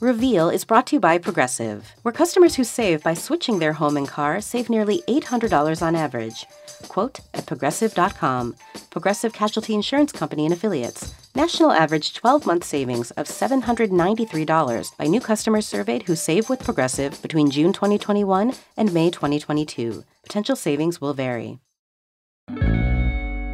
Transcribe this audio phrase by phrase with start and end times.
[0.00, 3.96] Reveal is brought to you by Progressive, where customers who save by switching their home
[3.96, 6.44] and car save nearly $800 on average.
[6.88, 8.56] Quote at progressive.com.
[8.90, 11.14] Progressive Casualty Insurance Company and Affiliates.
[11.34, 17.20] National average 12 month savings of $793 by new customers surveyed who save with Progressive
[17.22, 20.04] between June 2021 and May 2022.
[20.22, 21.58] Potential savings will vary.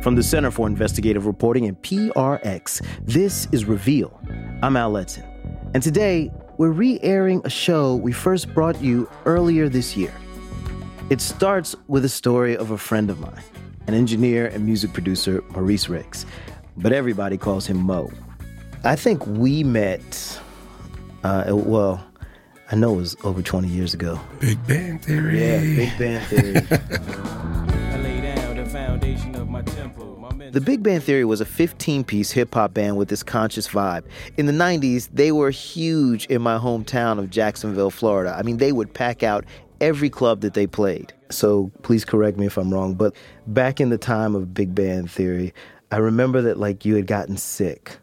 [0.02, 4.20] From the Center for Investigative Reporting and PRX, this is Reveal.
[4.60, 5.31] I'm Al Letson.
[5.74, 10.12] And today, we're re airing a show we first brought you earlier this year.
[11.08, 13.42] It starts with a story of a friend of mine,
[13.86, 16.26] an engineer and music producer, Maurice Ricks,
[16.76, 18.10] but everybody calls him Mo.
[18.84, 20.38] I think we met,
[21.24, 22.04] uh, well,
[22.70, 24.20] I know it was over 20 years ago.
[24.40, 25.40] Big Band Theory.
[25.40, 26.78] Yeah, Big Band Theory.
[30.52, 34.04] The Big Band Theory was a 15 piece hip hop band with this conscious vibe.
[34.36, 38.36] In the 90s, they were huge in my hometown of Jacksonville, Florida.
[38.38, 39.46] I mean, they would pack out
[39.80, 41.14] every club that they played.
[41.30, 45.10] So please correct me if I'm wrong, but back in the time of Big Band
[45.10, 45.54] Theory,
[45.90, 47.96] I remember that like you had gotten sick.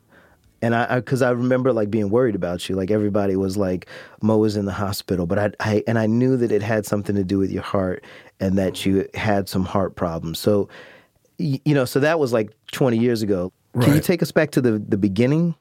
[0.64, 3.86] And I, because I, I, remember like being worried about you, like everybody was like,
[4.24, 7.16] Mo was in the hospital, but I, I, and I knew that it had something
[7.16, 8.04] to do with your heart
[8.40, 10.40] and that you had some heart problems.
[10.40, 10.68] So
[11.40, 13.52] you know, so that was like 20 years ago.
[13.74, 13.86] Right.
[13.86, 15.56] Can you take us back to the, the beginning?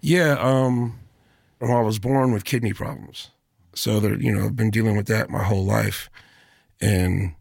[0.00, 0.36] Yeah.
[0.38, 0.98] Um,
[1.60, 3.30] well, I was born with kidney problems.
[3.74, 6.10] So, there, you know, I've been dealing with that my whole life.
[6.80, 7.34] And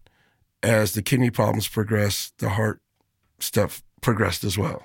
[0.64, 2.82] as the kidney problems progressed, the heart
[3.40, 4.84] stuff progressed as well.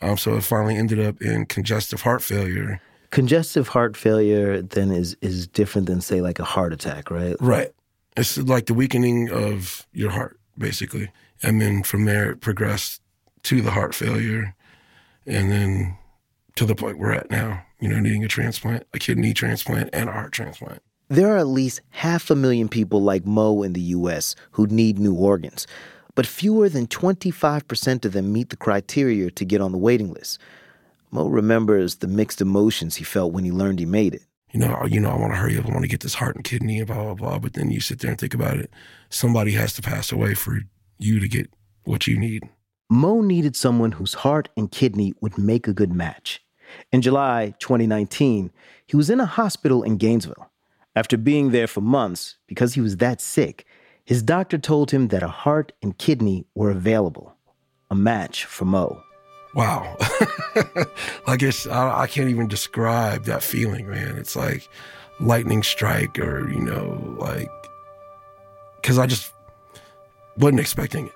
[0.00, 2.80] Um, so it finally ended up in congestive heart failure.
[3.10, 7.36] Congestive heart failure then is is different than say like a heart attack, right?
[7.40, 7.72] Right.
[8.16, 11.10] It's like the weakening of your heart, basically.
[11.42, 13.00] And then from there, it progressed
[13.44, 14.54] to the heart failure
[15.26, 15.96] and then
[16.56, 20.08] to the point we're at now, you know, needing a transplant, a kidney transplant, and
[20.08, 20.82] a heart transplant.
[21.08, 24.34] There are at least half a million people like Mo in the U.S.
[24.52, 25.66] who need new organs,
[26.14, 30.38] but fewer than 25% of them meet the criteria to get on the waiting list.
[31.10, 34.22] Mo remembers the mixed emotions he felt when he learned he made it.
[34.50, 35.66] You know, you know, I want to hurry up.
[35.66, 37.38] I want to get this heart and kidney and blah blah blah.
[37.38, 38.70] But then you sit there and think about it.
[39.10, 40.60] Somebody has to pass away for
[40.98, 41.50] you to get
[41.84, 42.48] what you need.
[42.90, 46.42] Mo needed someone whose heart and kidney would make a good match.
[46.92, 48.50] In July 2019,
[48.86, 50.50] he was in a hospital in Gainesville.
[50.96, 53.66] After being there for months, because he was that sick,
[54.04, 57.34] his doctor told him that a heart and kidney were available,
[57.90, 59.02] a match for Mo.
[59.54, 59.96] Wow.
[61.26, 64.16] I guess I, I can't even describe that feeling, man.
[64.16, 64.68] It's like
[65.20, 67.50] lightning strike or, you know, like,
[68.76, 69.32] because I just
[70.38, 71.14] wasn't expecting it.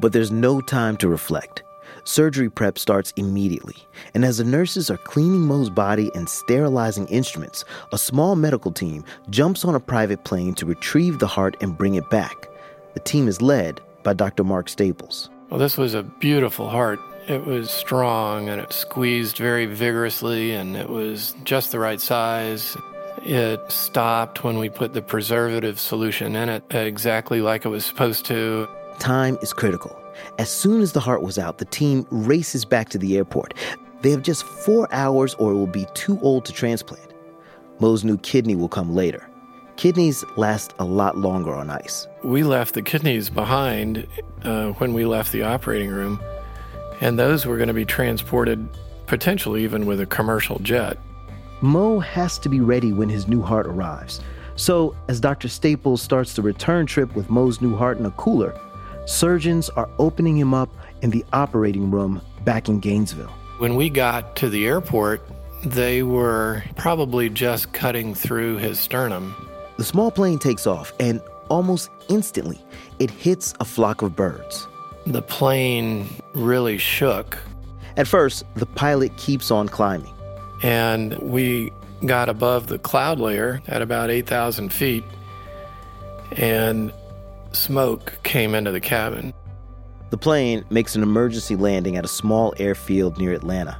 [0.00, 1.62] But there's no time to reflect.
[2.04, 3.76] Surgery prep starts immediately,
[4.14, 9.04] and as the nurses are cleaning Mo's body and sterilizing instruments, a small medical team
[9.30, 12.48] jumps on a private plane to retrieve the heart and bring it back.
[12.94, 14.44] The team is led by Dr.
[14.44, 15.30] Mark Staples.
[15.50, 16.98] Well, this was a beautiful heart.
[17.28, 22.76] It was strong and it squeezed very vigorously, and it was just the right size.
[23.26, 28.24] It stopped when we put the preservative solution in it exactly like it was supposed
[28.26, 28.68] to.
[29.00, 30.00] Time is critical.
[30.38, 33.54] As soon as the heart was out, the team races back to the airport.
[34.02, 37.14] They have just four hours or it will be too old to transplant.
[37.80, 39.28] Mo's new kidney will come later.
[39.74, 42.06] Kidneys last a lot longer on ice.
[42.22, 44.06] We left the kidneys behind
[44.44, 46.22] uh, when we left the operating room,
[47.00, 48.68] and those were going to be transported
[49.06, 50.96] potentially even with a commercial jet.
[51.62, 54.20] Mo has to be ready when his new heart arrives.
[54.56, 55.48] So, as Dr.
[55.48, 58.58] Staples starts the return trip with Mo's new heart in a cooler,
[59.06, 60.70] surgeons are opening him up
[61.02, 63.32] in the operating room back in Gainesville.
[63.58, 65.22] When we got to the airport,
[65.64, 69.34] they were probably just cutting through his sternum.
[69.78, 72.60] The small plane takes off, and almost instantly,
[72.98, 74.68] it hits a flock of birds.
[75.06, 77.38] The plane really shook.
[77.96, 80.12] At first, the pilot keeps on climbing.
[80.62, 81.72] And we
[82.04, 85.04] got above the cloud layer at about 8,000 feet,
[86.32, 86.92] and
[87.52, 89.32] smoke came into the cabin.
[90.10, 93.78] The plane makes an emergency landing at a small airfield near Atlanta.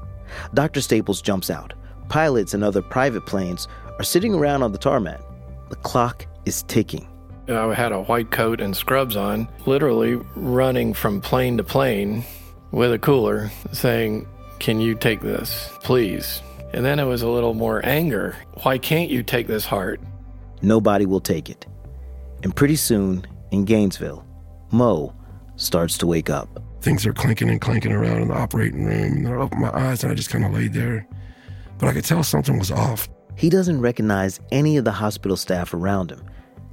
[0.54, 0.80] Dr.
[0.80, 1.72] Staples jumps out.
[2.08, 3.68] Pilots and other private planes
[3.98, 5.20] are sitting around on the tarmac.
[5.70, 7.06] The clock is ticking.
[7.48, 12.24] I had a white coat and scrubs on, literally running from plane to plane
[12.72, 14.26] with a cooler saying,
[14.58, 16.42] Can you take this, please?
[16.72, 18.36] And then it was a little more anger.
[18.62, 20.00] Why can't you take this heart?
[20.62, 21.66] Nobody will take it.
[22.42, 24.26] And pretty soon, in Gainesville,
[24.70, 25.14] Mo
[25.56, 26.62] starts to wake up.
[26.82, 30.02] Things are clinking and clanking around in the operating room, and I opened my eyes
[30.02, 31.06] and I just kind of laid there.
[31.78, 33.08] But I could tell something was off.
[33.36, 36.24] He doesn't recognize any of the hospital staff around him,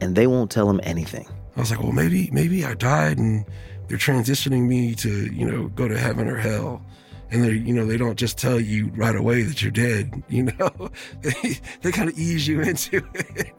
[0.01, 1.27] and they won't tell him anything.
[1.55, 3.45] I was like, well, maybe maybe I died and
[3.87, 6.81] they're transitioning me to, you know, go to heaven or hell.
[7.31, 10.23] And they, you know, they don't just tell you right away that you're dead.
[10.29, 10.89] You know,
[11.21, 13.53] they, they kind of ease you into it.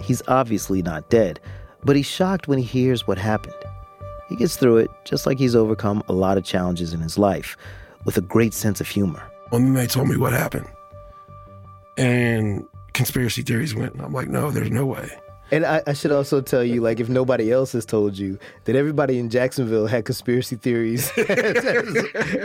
[0.00, 1.40] he's obviously not dead,
[1.84, 3.54] but he's shocked when he hears what happened.
[4.28, 7.56] He gets through it just like he's overcome a lot of challenges in his life
[8.04, 9.22] with a great sense of humor.
[9.50, 10.66] Well, then they told me what happened.
[11.96, 15.10] And conspiracy theories went, and I'm like, no, there's no way.
[15.50, 18.74] And I, I, should also tell you, like, if nobody else has told you, that
[18.74, 21.64] everybody in Jacksonville had conspiracy theories as,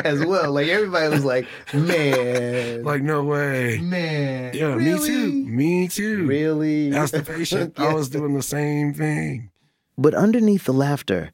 [0.04, 0.52] as, well.
[0.52, 2.84] Like, everybody was like, man.
[2.84, 3.80] Like, no way.
[3.80, 4.54] Man.
[4.54, 5.10] Yeah, really?
[5.10, 5.46] me too.
[5.48, 6.26] Me too.
[6.28, 6.90] Really?
[6.92, 9.50] That's the patient, I was doing the same thing.
[9.98, 11.32] But underneath the laughter,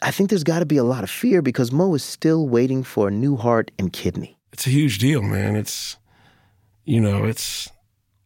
[0.00, 2.82] I think there's got to be a lot of fear because Mo is still waiting
[2.82, 4.38] for a new heart and kidney.
[4.52, 5.54] It's a huge deal, man.
[5.56, 5.98] It's,
[6.84, 7.70] you know, it's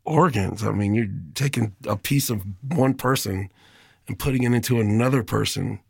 [0.09, 0.65] organs.
[0.65, 3.51] I mean, you're taking a piece of one person
[4.07, 5.81] and putting it into another person.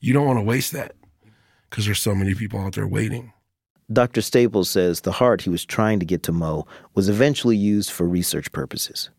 [0.00, 0.94] You don't want to waste that
[1.68, 3.32] because there's so many people out there waiting.
[3.92, 4.20] Dr.
[4.20, 8.08] Staples says the heart he was trying to get to Mo was eventually used for
[8.08, 9.10] research purposes.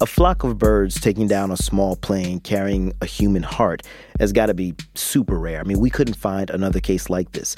[0.00, 3.82] A flock of birds taking down a small plane carrying a human heart
[4.20, 5.60] has got to be super rare.
[5.60, 7.56] I mean, we couldn't find another case like this.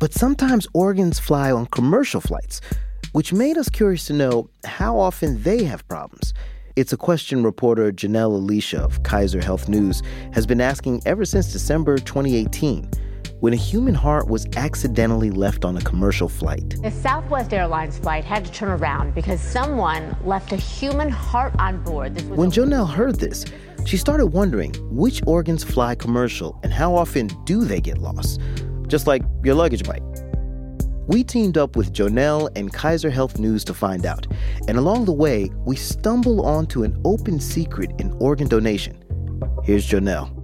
[0.00, 2.62] But sometimes organs fly on commercial flights,
[3.12, 6.32] which made us curious to know how often they have problems.
[6.74, 10.02] It's a question reporter JoNel Aleccia of Kaiser Health News
[10.32, 12.90] has been asking ever since December 2018
[13.40, 16.76] when a human heart was accidentally left on a commercial flight.
[16.82, 21.82] A Southwest Airlines flight had to turn around because someone left a human heart on
[21.82, 22.18] board.
[22.30, 23.44] When JoNel heard this,
[23.84, 28.40] she started wondering which organs fly commercial and how often do they get lost?
[28.90, 30.02] Just like your luggage might.
[31.06, 34.26] We teamed up with JoNel and Kaiser Health News to find out.
[34.66, 39.02] And along the way, we stumble onto an open secret in organ donation.
[39.62, 40.36] Here's JoNel.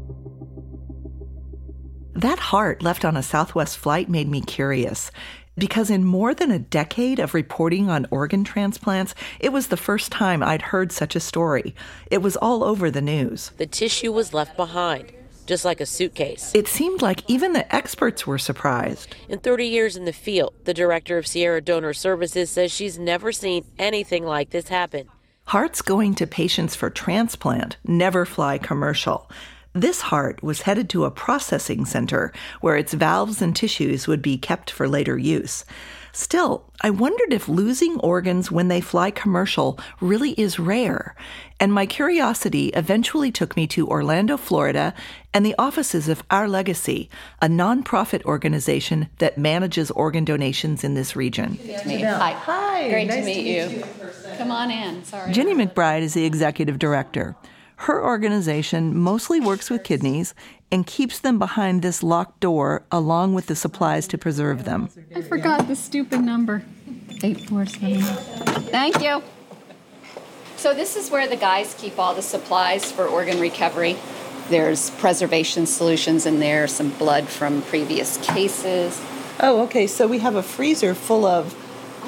[2.14, 5.10] That heart left on a Southwest flight made me curious.
[5.58, 10.12] Because in more than a decade of reporting on organ transplants, it was the first
[10.12, 11.74] time I'd heard such a story.
[12.10, 13.50] It was all over the news.
[13.56, 15.15] The tissue was left behind
[15.46, 16.52] just like a suitcase.
[16.54, 19.14] It seemed like even the experts were surprised.
[19.28, 23.32] In 30 years in the field, the director of Sierra Donor Services says she's never
[23.32, 25.08] seen anything like this happen.
[25.46, 29.30] Hearts going to patients for transplant never fly commercial.
[29.74, 32.32] This heart was headed to a processing center
[32.62, 35.64] where its valves and tissues would be kept for later use.
[36.16, 41.14] Still, I wondered if losing organs when they fly commercial really is rare.
[41.60, 44.94] And my curiosity eventually took me to Orlando, Florida,
[45.34, 47.10] and the offices of Our Legacy,
[47.42, 51.58] a nonprofit organization that manages organ donations in this region.
[51.84, 52.32] Hi.
[52.32, 52.88] Hi.
[52.88, 53.84] Great nice to meet you.
[54.38, 55.04] Come on in.
[55.04, 55.30] Sorry.
[55.34, 57.36] Jenny McBride is the executive director.
[57.80, 60.34] Her organization mostly works with kidneys
[60.70, 64.88] and keeps them behind this locked door along with the supplies to preserve them.
[65.14, 66.62] I forgot the stupid number.
[67.22, 68.02] 847.
[68.64, 69.22] Thank you.
[70.56, 73.96] So, this is where the guys keep all the supplies for organ recovery.
[74.48, 79.00] There's preservation solutions in there, some blood from previous cases.
[79.38, 79.86] Oh, okay.
[79.86, 81.54] So, we have a freezer full of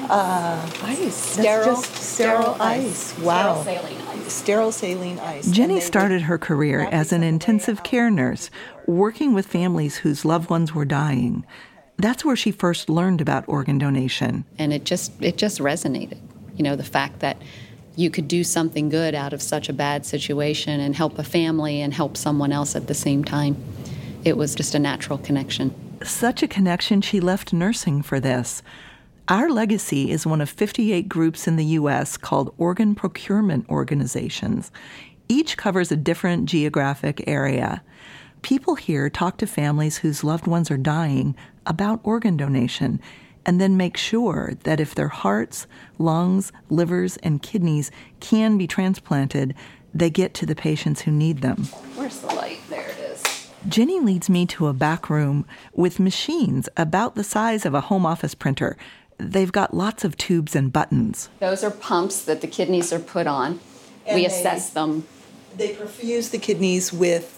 [0.09, 1.15] uh, ice.
[1.15, 3.13] Sterile, sterile, sterile ice.
[3.13, 3.19] ice.
[3.19, 3.61] Wow.
[3.61, 4.08] Sterile saline ice.
[4.29, 5.49] Sterile saline ice.
[5.49, 8.49] Jenny started her career as an intensive care nurse,
[8.87, 11.45] working with families whose loved ones were dying.
[11.97, 14.45] That's where she first learned about organ donation.
[14.57, 16.17] And it just it just resonated.
[16.55, 17.37] You know, the fact that
[17.95, 21.81] you could do something good out of such a bad situation and help a family
[21.81, 23.61] and help someone else at the same time.
[24.23, 25.73] It was just a natural connection.
[26.03, 28.63] Such a connection she left nursing for this.
[29.29, 32.17] Our Legacy is one of 58 groups in the U.S.
[32.17, 34.71] called organ procurement organizations.
[35.27, 37.83] Each covers a different geographic area.
[38.41, 41.35] People here talk to families whose loved ones are dying
[41.67, 42.99] about organ donation
[43.45, 45.67] and then make sure that if their hearts,
[45.99, 49.53] lungs, livers, and kidneys can be transplanted,
[49.93, 51.65] they get to the patients who need them.
[51.93, 52.61] Where's the light?
[52.67, 53.49] There it is.
[53.67, 58.07] Jenny leads me to a back room with machines about the size of a home
[58.07, 58.75] office printer
[59.19, 61.29] they've got lots of tubes and buttons.
[61.39, 63.59] Those are pumps that the kidneys are put on.
[64.07, 65.05] And we assess them.
[65.55, 67.35] They perfuse the kidneys with?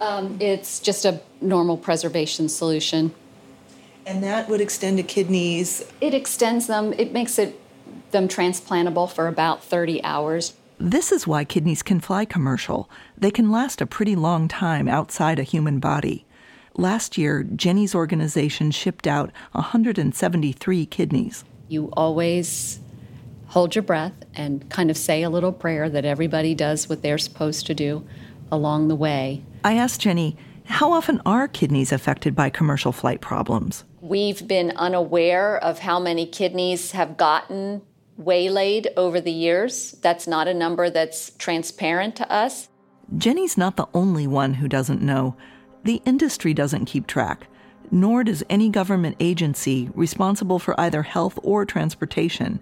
[0.00, 3.14] Um, it's just a normal preservation solution.
[4.06, 5.84] And that would extend a kidneys?
[6.00, 7.60] It extends them, it makes it
[8.10, 10.54] them transplantable for about 30 hours.
[10.78, 12.88] This is why kidneys can fly commercial.
[13.18, 16.24] They can last a pretty long time outside a human body.
[16.78, 21.44] Last year, Jenny's organization shipped out 173 kidneys.
[21.68, 22.80] You always
[23.48, 27.18] hold your breath and kind of say a little prayer that everybody does what they're
[27.18, 28.06] supposed to do
[28.50, 29.42] along the way.
[29.64, 33.84] I asked Jenny, how often are kidneys affected by commercial flight problems?
[34.00, 37.82] We've been unaware of how many kidneys have gotten
[38.16, 39.92] waylaid over the years.
[40.02, 42.68] That's not a number that's transparent to us.
[43.16, 45.36] Jenny's not the only one who doesn't know.
[45.84, 47.46] The industry doesn't keep track,
[47.90, 52.60] nor does any government agency responsible for either health or transportation.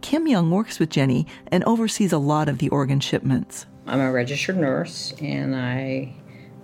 [0.00, 3.66] Kim Young works with Jenny and oversees a lot of the organ shipments.
[3.86, 6.14] I'm a registered nurse and I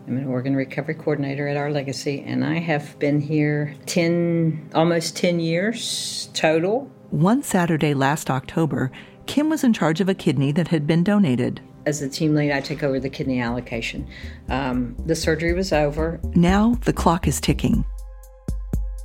[0.07, 5.17] am an organ recovery coordinator at our legacy, and I have been here 10, almost
[5.17, 6.91] 10 years total.
[7.11, 8.91] One Saturday last October,
[9.27, 11.61] Kim was in charge of a kidney that had been donated.
[11.87, 14.09] As the team lead, I took over the kidney allocation.
[14.49, 16.21] Um, the surgery was over.
[16.35, 17.85] Now the clock is ticking.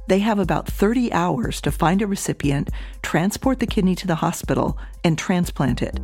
[0.07, 2.69] They have about 30 hours to find a recipient,
[3.03, 5.99] transport the kidney to the hospital, and transplant it.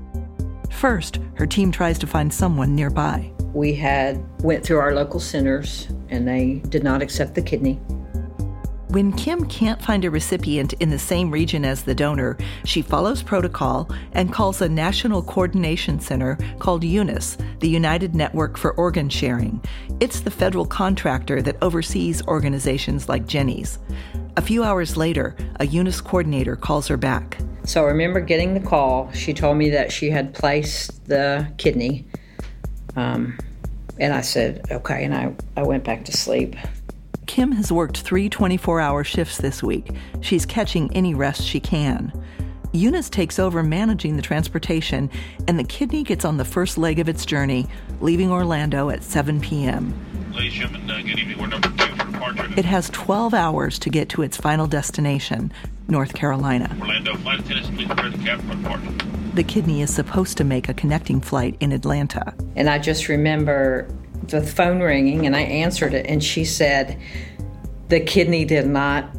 [0.69, 3.31] First, her team tries to find someone nearby.
[3.53, 7.79] We had went through our local centers and they did not accept the kidney.
[8.95, 13.21] When Kim can't find a recipient in the same region as the donor, she follows
[13.21, 19.61] protocol and calls a national coordination center called UNOS, the United Network for Organ Sharing.
[19.99, 23.79] It's the federal contractor that oversees organizations like Jenny's.
[24.37, 27.37] A few hours later, a UNOS coordinator calls her back.
[27.65, 29.11] So I remember getting the call.
[29.11, 32.05] She told me that she had placed the kidney.
[32.95, 33.37] Um,
[33.99, 35.03] and I said, okay.
[35.03, 36.55] And I, I went back to sleep.
[37.27, 39.89] Kim has worked three 24 hour shifts this week.
[40.21, 42.11] She's catching any rest she can.
[42.73, 45.09] UNOS takes over managing the transportation,
[45.47, 47.67] and the kidney gets on the first leg of its journey,
[48.01, 49.93] leaving Orlando at 7 p.m.
[50.33, 51.37] Ladies and gentlemen, uh, good evening.
[51.39, 52.53] We're number two for departure.
[52.57, 55.53] It has 12 hours to get to its final destination,
[55.87, 56.75] North Carolina.
[56.81, 59.15] Orlando, flight attendants, please prepare the cabin for departure.
[59.35, 62.33] The kidney is supposed to make a connecting flight in Atlanta.
[62.57, 63.87] And I just remember
[64.27, 66.99] the phone ringing, and I answered it, and she said,
[67.89, 69.09] The kidney did not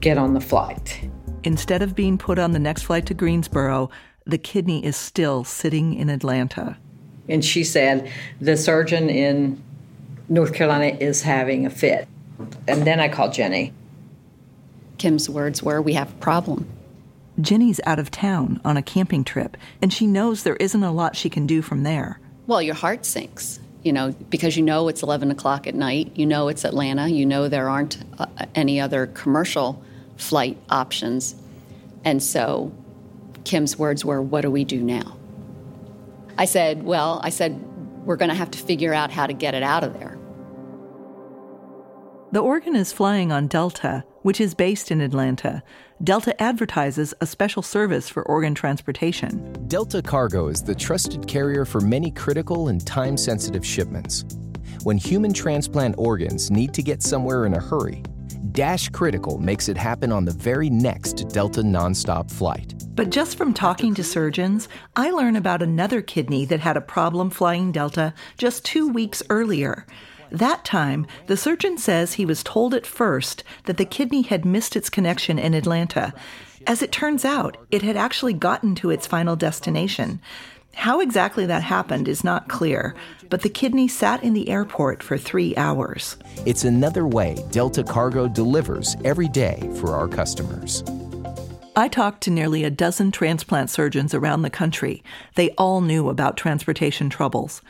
[0.00, 1.08] get on the flight.
[1.44, 3.90] Instead of being put on the next flight to Greensboro,
[4.24, 6.76] the kidney is still sitting in Atlanta.
[7.28, 9.62] And she said, The surgeon in
[10.28, 12.08] North Carolina is having a fit.
[12.66, 13.72] And then I called Jenny.
[14.98, 16.68] Kim's words were, We have a problem.
[17.40, 21.14] Jenny's out of town on a camping trip, and she knows there isn't a lot
[21.14, 22.18] she can do from there.
[22.48, 26.26] Well, your heart sinks, you know, because you know it's 11 o'clock at night, you
[26.26, 29.82] know it's Atlanta, you know there aren't uh, any other commercial
[30.18, 31.34] flight options.
[32.04, 32.70] And so
[33.44, 35.16] Kim's words were, What do we do now?
[36.36, 37.64] I said, Well, I said,
[38.04, 40.18] we're going to have to figure out how to get it out of there.
[42.32, 45.62] The organ is flying on Delta, which is based in Atlanta.
[46.04, 49.52] Delta advertises a special service for organ transportation.
[49.66, 54.24] Delta Cargo is the trusted carrier for many critical and time sensitive shipments.
[54.84, 58.04] When human transplant organs need to get somewhere in a hurry,
[58.52, 62.74] Dash Critical makes it happen on the very next Delta nonstop flight.
[62.94, 67.28] But just from talking to surgeons, I learn about another kidney that had a problem
[67.28, 69.84] flying Delta just two weeks earlier.
[70.30, 74.76] That time, the surgeon says he was told at first that the kidney had missed
[74.76, 76.12] its connection in Atlanta.
[76.66, 80.20] As it turns out, it had actually gotten to its final destination.
[80.74, 82.94] How exactly that happened is not clear,
[83.30, 86.16] but the kidney sat in the airport for three hours.
[86.46, 90.84] It's another way Delta Cargo delivers every day for our customers.
[91.74, 95.02] I talked to nearly a dozen transplant surgeons around the country.
[95.36, 97.62] They all knew about transportation troubles.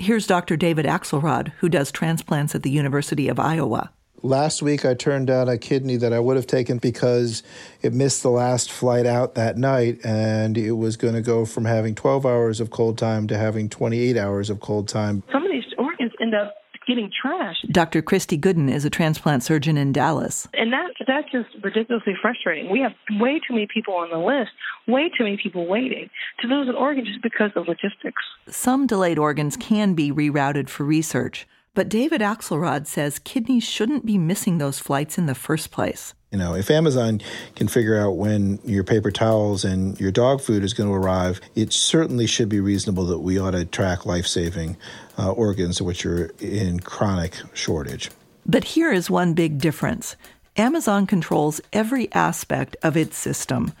[0.00, 0.56] Here's Dr.
[0.56, 3.92] David Axelrod, who does transplants at the University of Iowa.
[4.22, 7.42] Last week, I turned down a kidney that I would have taken because
[7.82, 11.66] it missed the last flight out that night, and it was going to go from
[11.66, 15.22] having 12 hours of cold time to having 28 hours of cold time.
[15.30, 16.54] Some of these organs end up
[16.90, 17.70] getting trashed.
[17.70, 18.02] Dr.
[18.02, 20.48] Christy Gooden is a transplant surgeon in Dallas.
[20.54, 22.70] And that that's just ridiculously frustrating.
[22.70, 24.50] We have way too many people on the list,
[24.86, 28.22] way too many people waiting to lose an organ just because of logistics.
[28.48, 34.18] Some delayed organs can be rerouted for research, but David Axelrod says kidneys shouldn't be
[34.18, 36.14] missing those flights in the first place.
[36.30, 37.20] You know, if Amazon
[37.56, 41.40] can figure out when your paper towels and your dog food is going to arrive,
[41.56, 44.76] it certainly should be reasonable that we ought to track life saving
[45.18, 48.10] uh, organs which are in chronic shortage.
[48.46, 50.16] But here is one big difference
[50.56, 53.72] Amazon controls every aspect of its system.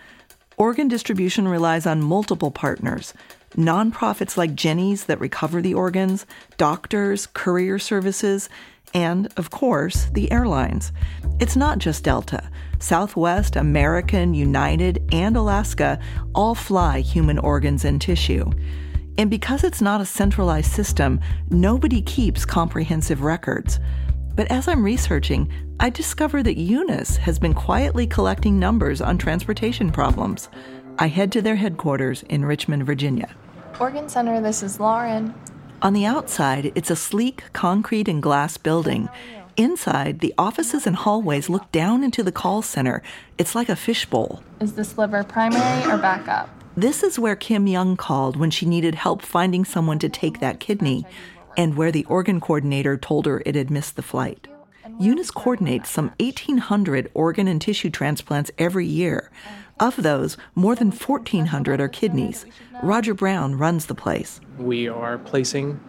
[0.56, 3.14] Organ distribution relies on multiple partners
[3.56, 6.26] nonprofits like Jenny's that recover the organs,
[6.56, 8.48] doctors, courier services,
[8.94, 10.92] And, of course, the airlines.
[11.38, 12.50] It's not just Delta.
[12.80, 16.00] Southwest, American, United, and Alaska
[16.34, 18.50] all fly human organs and tissue.
[19.18, 21.20] And because it's not a centralized system,
[21.50, 23.78] nobody keeps comprehensive records.
[24.34, 29.92] But as I'm researching, I discover that UNOS has been quietly collecting numbers on transportation
[29.92, 30.48] problems.
[30.98, 33.34] I head to their headquarters in Richmond, Virginia.
[33.78, 35.34] Organ Center, this is Lauren.
[35.82, 39.08] On the outside, it's a sleek concrete and glass building.
[39.56, 43.02] Inside, the offices and hallways look down into the call center.
[43.38, 44.42] It's like a fishbowl.
[44.60, 46.50] Is this liver primary or backup?
[46.76, 50.60] This is where Kim Young called when she needed help finding someone to take that
[50.60, 51.06] kidney,
[51.56, 54.48] and where the organ coordinator told her it had missed the flight.
[55.00, 59.30] UNOS coordinates some 1,800 organ and tissue transplants every year.
[59.80, 62.44] Of those, more than 1,400 are kidneys.
[62.82, 64.38] Roger Brown runs the place.
[64.58, 65.80] We are placing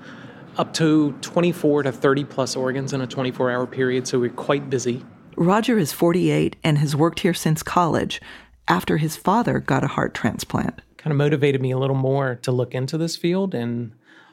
[0.57, 4.69] up to 24 to 30 plus organs in a 24 hour period, so we're quite
[4.69, 5.03] busy.
[5.36, 8.21] Roger is 48 and has worked here since college
[8.69, 10.81] after his father got a heart transplant.
[10.95, 13.91] Kind of motivated me a little more to look into this field, and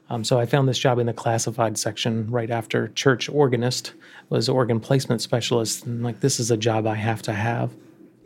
[0.08, 3.94] um, so I found this job in the classified section right after church organist
[4.28, 7.72] was organ placement specialist, and like this is a job I have to have.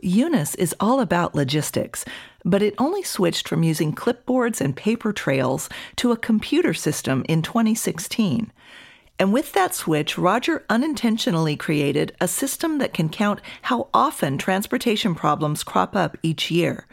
[0.03, 2.03] UNOS is all about logistics,
[2.43, 7.41] but it only switched from using clipboards and paper trails to a computer system in
[7.41, 8.51] 2016.
[9.19, 15.15] And with that switch, Roger unintentionally created a system that can count how often transportation
[15.15, 16.87] problems crop up each year.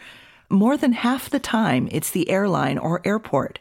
[0.48, 3.58] More than half the time, it's the airline or airport.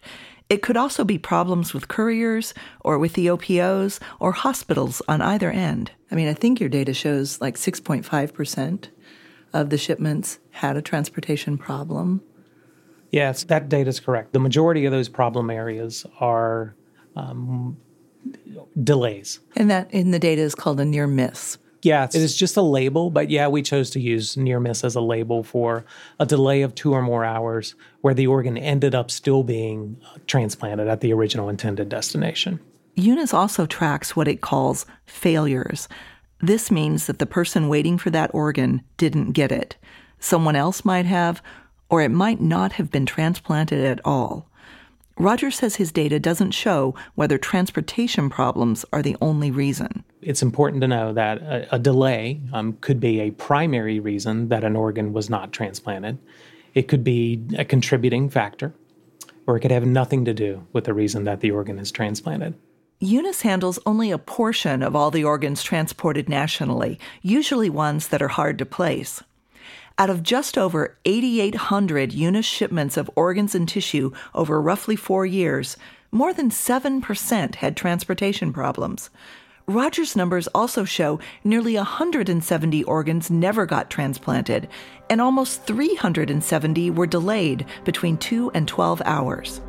[0.49, 5.51] It could also be problems with couriers or with the OPOs or hospitals on either
[5.51, 5.91] end.
[6.11, 8.87] I mean, I think your data shows like 6.5%
[9.53, 12.21] of the shipments had a transportation problem.
[13.11, 14.33] Yes, that data is correct.
[14.33, 16.75] The majority of those problem areas are
[17.15, 17.77] um,
[18.83, 19.39] delays.
[19.55, 21.57] And that in the data is called a near miss.
[21.81, 24.95] Yeah, it is just a label, but yeah, we chose to use near miss as
[24.95, 25.85] a label for
[26.19, 30.89] a delay of two or more hours where the organ ended up still being transplanted
[30.89, 32.59] at the original intended destination.
[32.97, 35.87] UNOS also tracks what it calls failures.
[36.41, 39.75] This means that the person waiting for that organ didn't get it.
[40.19, 41.41] Someone else might have,
[41.89, 44.49] or it might not have been transplanted at all.
[45.17, 50.05] Roger says his data doesn't show whether transportation problems are the only reason.
[50.21, 54.63] It's important to know that a, a delay um, could be a primary reason that
[54.63, 56.19] an organ was not transplanted.
[56.73, 58.73] It could be a contributing factor,
[59.45, 62.53] or it could have nothing to do with the reason that the organ is transplanted.
[63.01, 68.27] UNOS handles only a portion of all the organs transported nationally, usually ones that are
[68.27, 69.23] hard to place.
[69.97, 75.77] Out of just over 8,800 UNOS shipments of organs and tissue over roughly four years,
[76.11, 79.09] more than 7% had transportation problems.
[79.65, 84.67] Roger's numbers also show nearly 170 organs never got transplanted,
[85.09, 89.61] and almost 370 were delayed between 2 and 12 hours.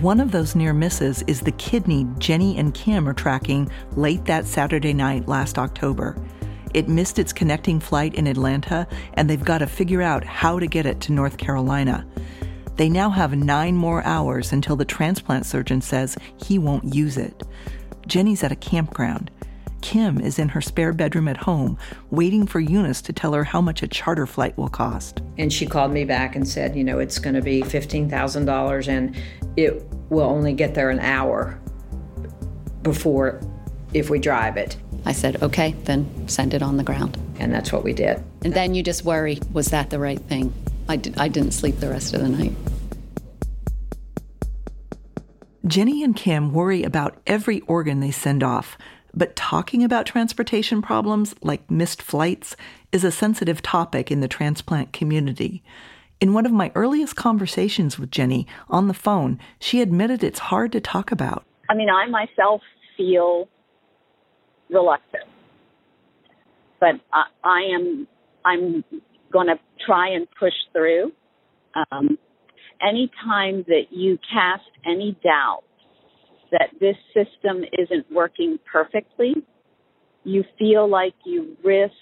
[0.00, 4.46] One of those near misses is the kidney Jenny and Kim are tracking late that
[4.46, 6.16] Saturday night last October.
[6.72, 10.66] It missed its connecting flight in Atlanta, and they've got to figure out how to
[10.66, 12.06] get it to North Carolina.
[12.76, 17.42] They now have nine more hours until the transplant surgeon says he won't use it.
[18.06, 19.30] Jenny's at a campground.
[19.82, 21.76] Kim is in her spare bedroom at home,
[22.10, 25.20] waiting for UNOS to tell her how much a charter flight will cost.
[25.36, 29.16] And she called me back and said, you know, it's going to be $15,000 and
[29.56, 31.60] it will only get there an hour
[32.82, 33.40] before
[33.92, 34.76] if we drive it.
[35.04, 37.18] I said, okay, then send it on the ground.
[37.38, 38.22] And that's what we did.
[38.44, 40.54] And then you just worry, was that the right thing?
[40.88, 42.52] I, did, I didn't sleep the rest of the night.
[45.66, 48.76] Jenny and Kim worry about every organ they send off,
[49.14, 52.56] but talking about transportation problems like missed flights
[52.92, 55.62] is a sensitive topic in the transplant community.
[56.20, 60.72] In one of my earliest conversations with Jenny on the phone, she admitted it's hard
[60.72, 61.44] to talk about.
[61.68, 62.62] I mean, I myself
[62.96, 63.48] feel
[64.70, 65.24] reluctant,
[66.80, 68.06] but I, I am
[68.44, 68.84] I'm
[69.32, 71.12] going to try and push through.
[71.90, 72.18] Um,
[72.80, 75.64] anytime that you cast any doubt
[76.52, 79.34] that this system isn't working perfectly,
[80.24, 81.92] you feel like you risk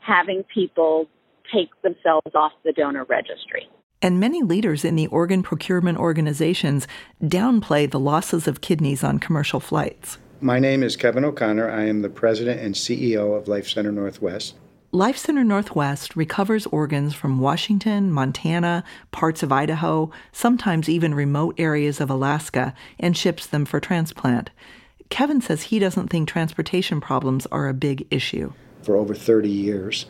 [0.00, 1.06] having people
[1.52, 3.68] take themselves off the donor registry.
[4.02, 6.88] And many leaders in the organ procurement organizations
[7.22, 10.16] downplay the losses of kidneys on commercial flights.
[10.40, 11.70] My name is Kevin O'Connor.
[11.70, 14.54] I am the president and CEO of Life Center Northwest.
[14.92, 22.00] Life Center Northwest recovers organs from Washington, Montana, parts of Idaho, sometimes even remote areas
[22.00, 24.50] of Alaska, and ships them for transplant.
[25.08, 28.52] Kevin says he doesn't think transportation problems are a big issue.
[28.82, 30.06] For over 30 years,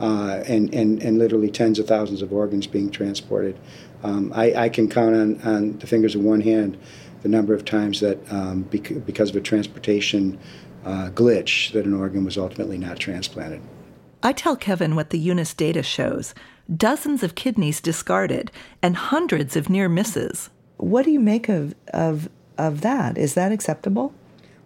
[0.00, 3.60] uh, and, and, and literally tens of thousands of organs being transported.
[4.02, 6.78] Um, I, I, can count on, on the fingers of one hand
[7.20, 10.38] the number of times that um, bec- because of a transportation
[10.86, 13.60] uh, glitch that an organ was ultimately not transplanted.
[14.24, 16.34] I tell Kevin what the UNOS data shows
[16.76, 20.48] dozens of kidneys discarded and hundreds of near misses.
[20.76, 23.18] What do you make of, of, of that?
[23.18, 24.14] Is that acceptable?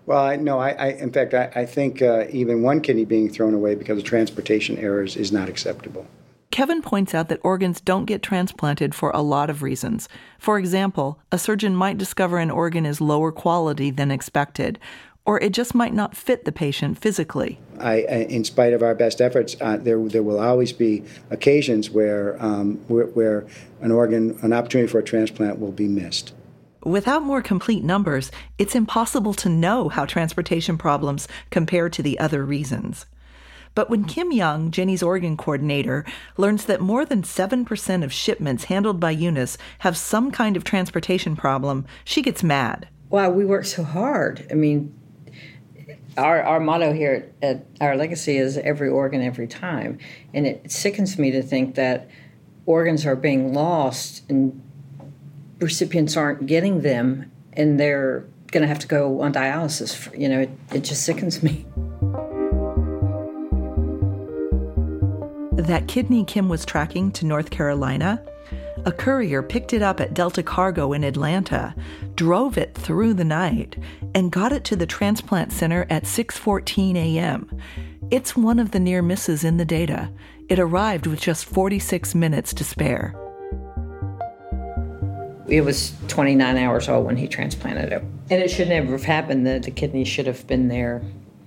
[0.05, 3.31] Well, I, no, I, I, in fact, I, I think uh, even one kidney being
[3.31, 6.07] thrown away because of transportation errors is not acceptable.
[6.51, 10.09] Kevin points out that organs don't get transplanted for a lot of reasons.
[10.39, 14.79] For example, a surgeon might discover an organ is lower quality than expected,
[15.27, 17.59] or it just might not fit the patient physically.
[17.79, 22.43] I, in spite of our best efforts, uh, there there will always be occasions where,
[22.43, 23.47] um, where, where
[23.81, 26.33] an organ, an opportunity for a transplant will be missed.
[26.85, 32.45] Without more complete numbers, it's impossible to know how transportation problems compare to the other
[32.45, 33.07] reasons.
[33.75, 36.07] But when Kim Young, Jenny's organ coordinator,
[36.39, 41.37] learns that more than 7% of shipments handled by UNOS have some kind of transportation
[41.37, 42.89] problem, she gets mad.
[43.11, 44.47] Wow, we work so hard.
[44.51, 44.95] I mean,
[46.17, 49.99] our, our motto here at our legacy is every organ, every time.
[50.33, 52.09] And it sickens me to think that
[52.65, 54.61] organs are being lost and
[55.61, 59.95] recipients aren't getting them and they're going to have to go on dialysis.
[59.95, 61.67] For, you know, it, it just sickens me.
[65.53, 68.23] That kidney Kim was tracking to North Carolina,
[68.87, 71.75] a courier picked it up at Delta Cargo in Atlanta,
[72.15, 73.77] drove it through the night,
[74.15, 77.51] and got it to the transplant center at 6:14 a.m.
[78.13, 80.11] It's one of the near misses in the data.
[80.49, 83.13] It arrived with just 46 minutes to spare.
[85.49, 88.03] It was 29 hours old when he transplanted it.
[88.31, 89.47] And it should never have happened.
[89.47, 91.03] The, the kidney should have been there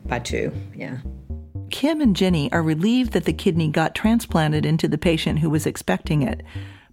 [0.06, 0.52] by two.
[0.76, 0.98] Yeah.
[1.70, 5.66] Kim and Jenny are relieved that the kidney got transplanted into the patient who was
[5.66, 6.44] expecting it,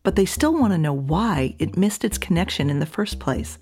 [0.06, 3.58] but they still want to know why it missed its connection in the first place.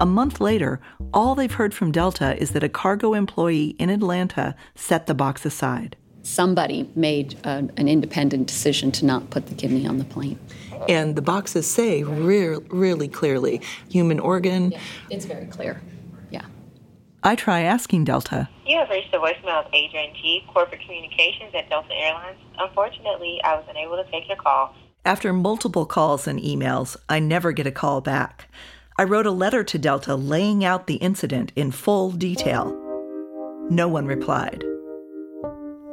[0.00, 0.80] A month later,
[1.12, 5.46] all they've heard from Delta is that a cargo employee in Atlanta set the box
[5.46, 5.96] aside.
[6.24, 10.36] Somebody made a, an independent decision to not put the kidney on the plane.
[10.88, 14.72] And the boxes say re- really clearly human organ.
[14.72, 14.80] Yeah,
[15.10, 15.80] it's very clear.
[16.32, 16.46] Yeah.
[17.22, 18.48] I try asking Delta.
[18.66, 22.38] You have reached the voicemail of Adrian G, Corporate Communications at Delta Airlines.
[22.58, 24.74] Unfortunately, I was unable to take your call.
[25.06, 28.48] After multiple calls and emails, I never get a call back.
[28.98, 32.72] I wrote a letter to Delta laying out the incident in full detail.
[33.68, 34.64] No one replied.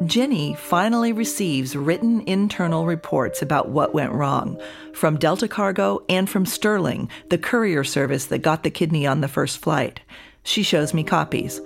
[0.06, 4.58] Jenny finally receives written internal reports about what went wrong
[4.94, 9.28] from Delta Cargo and from Sterling, the courier service that got the kidney on the
[9.28, 10.00] first flight.
[10.44, 11.60] She shows me copies.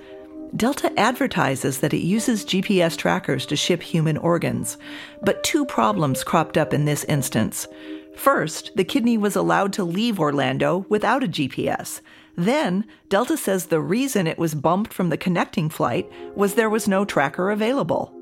[0.56, 4.78] Delta advertises that it uses GPS trackers to ship human organs,
[5.22, 7.68] but two problems cropped up in this instance.
[8.16, 12.00] First, the kidney was allowed to leave Orlando without a GPS.
[12.38, 16.88] Then, Delta says the reason it was bumped from the connecting flight was there was
[16.88, 18.14] no tracker available.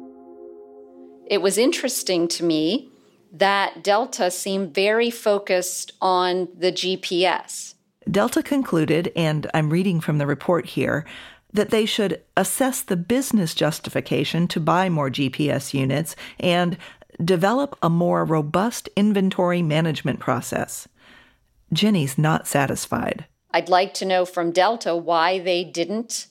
[1.27, 2.89] It was interesting to me
[3.31, 7.75] that Delta seemed very focused on the GPS.
[8.09, 11.05] Delta concluded, and I'm reading from the report here,
[11.53, 16.77] that they should assess the business justification to buy more GPS units and
[17.23, 20.87] develop a more robust inventory management process.
[21.71, 23.25] Jenny's not satisfied.
[23.51, 26.27] I'd like to know from Delta why they didn't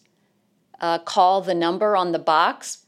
[0.80, 2.82] uh, call the number on the box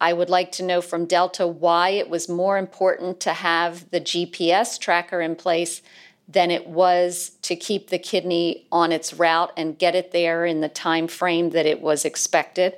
[0.00, 4.00] I would like to know from Delta why it was more important to have the
[4.00, 5.82] GPS tracker in place
[6.28, 10.60] than it was to keep the kidney on its route and get it there in
[10.60, 12.74] the time frame that it was expected.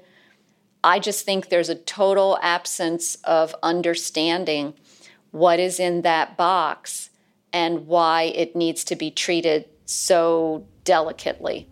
[0.84, 4.74] I just think there's a total absence of understanding
[5.32, 7.10] what is in that box
[7.52, 11.68] and why it needs to be treated so delicately.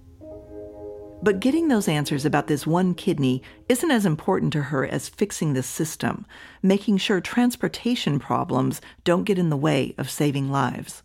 [1.21, 5.53] But getting those answers about this one kidney isn't as important to her as fixing
[5.53, 6.27] the system,
[6.63, 11.03] making sure transportation problems don't get in the way of saving lives.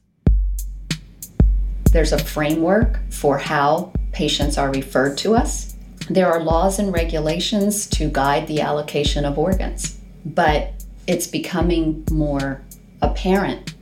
[1.94, 5.76] There's a framework for how patients are referred to us.
[6.10, 10.74] There are laws and regulations to guide the allocation of organs, but
[11.06, 12.64] it's becoming more
[13.04, 13.76] apparent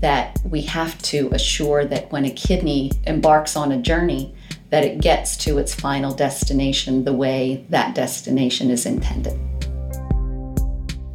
[0.00, 4.32] that we have to assure that when a kidney embarks on a journey,
[4.70, 9.36] that it gets to its final destination the way that destination is intended.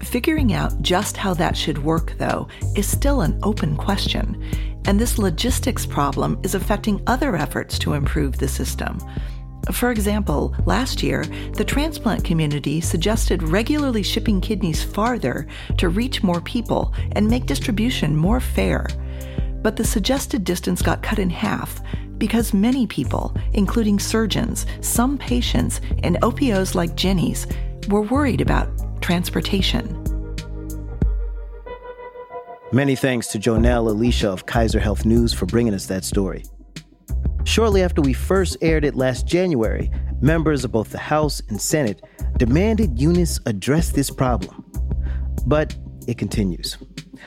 [0.03, 4.43] Figuring out just how that should work, though, is still an open question.
[4.85, 8.99] And this logistics problem is affecting other efforts to improve the system.
[9.71, 16.41] For example, last year, the transplant community suggested regularly shipping kidneys farther to reach more
[16.41, 18.87] people and make distribution more fair.
[19.61, 21.79] But the suggested distance got cut in half
[22.17, 27.45] because many people, including surgeons, some patients, and OPOs like Jenny's,
[27.87, 30.00] were worried about transportation.
[32.73, 36.45] Many thanks to JoNel Aleccia of Kaiser Health News for bringing us that story.
[37.43, 42.01] Shortly after we first aired it last January, members of both the House and Senate
[42.37, 44.63] demanded UNOS address this problem.
[45.45, 45.75] But
[46.07, 46.77] it continues.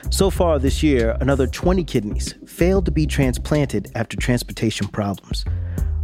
[0.09, 5.45] So far this year, another 20 kidneys failed to be transplanted after transportation problems.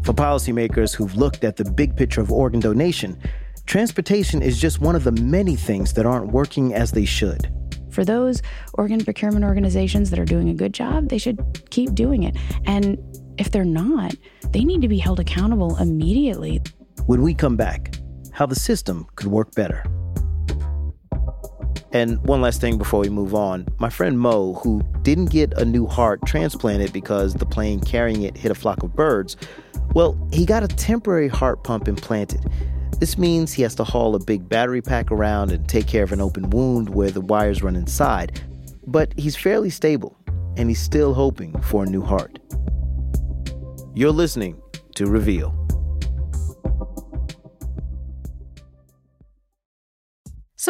[0.04, 3.20] For policymakers who've looked at the big picture of organ donation,
[3.66, 7.52] transportation is just one of the many things that aren't working as they should.
[7.92, 8.42] For those
[8.74, 12.38] organ procurement organizations that are doing a good job, they should keep doing it.
[12.66, 12.98] And
[13.38, 14.16] if they're not,
[14.50, 16.62] they need to be held accountable immediately.
[17.06, 17.96] When we come back,
[18.32, 19.84] how the system could work better.
[21.94, 25.66] And one last thing before we move on my friend Mo, who didn't get a
[25.66, 29.36] new heart transplanted because the plane carrying it hit a flock of birds,
[29.94, 32.46] well, he got a temporary heart pump implanted.
[33.02, 36.12] This means he has to haul a big battery pack around and take care of
[36.12, 38.40] an open wound where the wires run inside.
[38.86, 40.16] But he's fairly stable,
[40.56, 42.38] and he's still hoping for a new heart.
[43.96, 44.62] You're listening
[44.98, 45.61] to Reveal.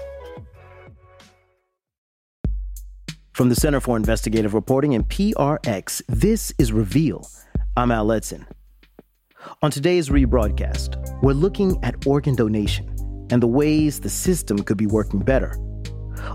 [3.33, 7.25] From the Center for Investigative Reporting and PRX, this is Reveal.
[7.77, 8.45] I'm Al Letson.
[9.61, 12.93] On today's rebroadcast, we're looking at organ donation
[13.31, 15.55] and the ways the system could be working better.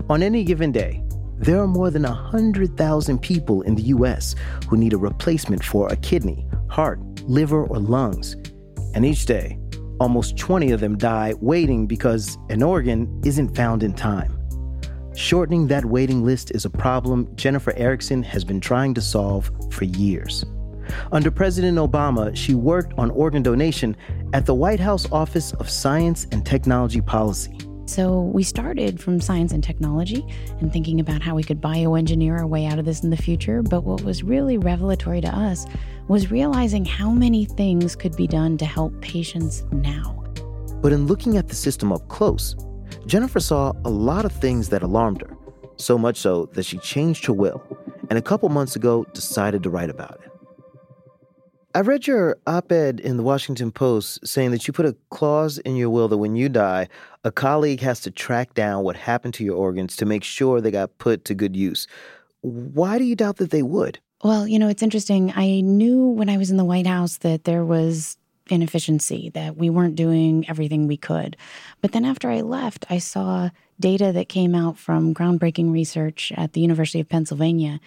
[0.09, 1.03] On any given day,
[1.37, 4.33] there are more than 100,000 people in the U.S.
[4.67, 8.35] who need a replacement for a kidney, heart, liver, or lungs.
[8.95, 9.59] And each day,
[9.99, 14.36] almost 20 of them die waiting because an organ isn't found in time.
[15.17, 19.85] Shortening that waiting list is a problem Jennifer Erickson has been trying to solve for
[19.85, 20.45] years.
[21.11, 23.97] Under President Obama, she worked on organ donation
[24.33, 27.57] at the White House Office of Science and Technology Policy.
[27.87, 30.23] So we started from science and technology
[30.59, 33.63] and thinking about how we could bioengineer our way out of this in the future.
[33.63, 35.65] But what was really revelatory to us
[36.07, 40.23] was realizing how many things could be done to help patients now.
[40.79, 42.55] But in looking at the system up close,
[43.07, 45.35] Jennifer saw a lot of things that alarmed her,
[45.77, 47.63] so much so that she changed her will
[48.09, 50.31] and a couple months ago decided to write about it.
[51.75, 55.57] I read your op ed in the Washington Post saying that you put a clause
[55.59, 56.87] in your will that when you die,
[57.23, 60.71] a colleague has to track down what happened to your organs to make sure they
[60.71, 61.87] got put to good use.
[62.41, 63.99] Why do you doubt that they would?
[64.23, 65.31] Well, you know, it's interesting.
[65.35, 68.17] I knew when I was in the White House that there was
[68.51, 71.37] inefficiency, that we weren't doing everything we could.
[71.81, 76.53] But then after I left, I saw data that came out from groundbreaking research at
[76.53, 77.79] the University of Pennsylvania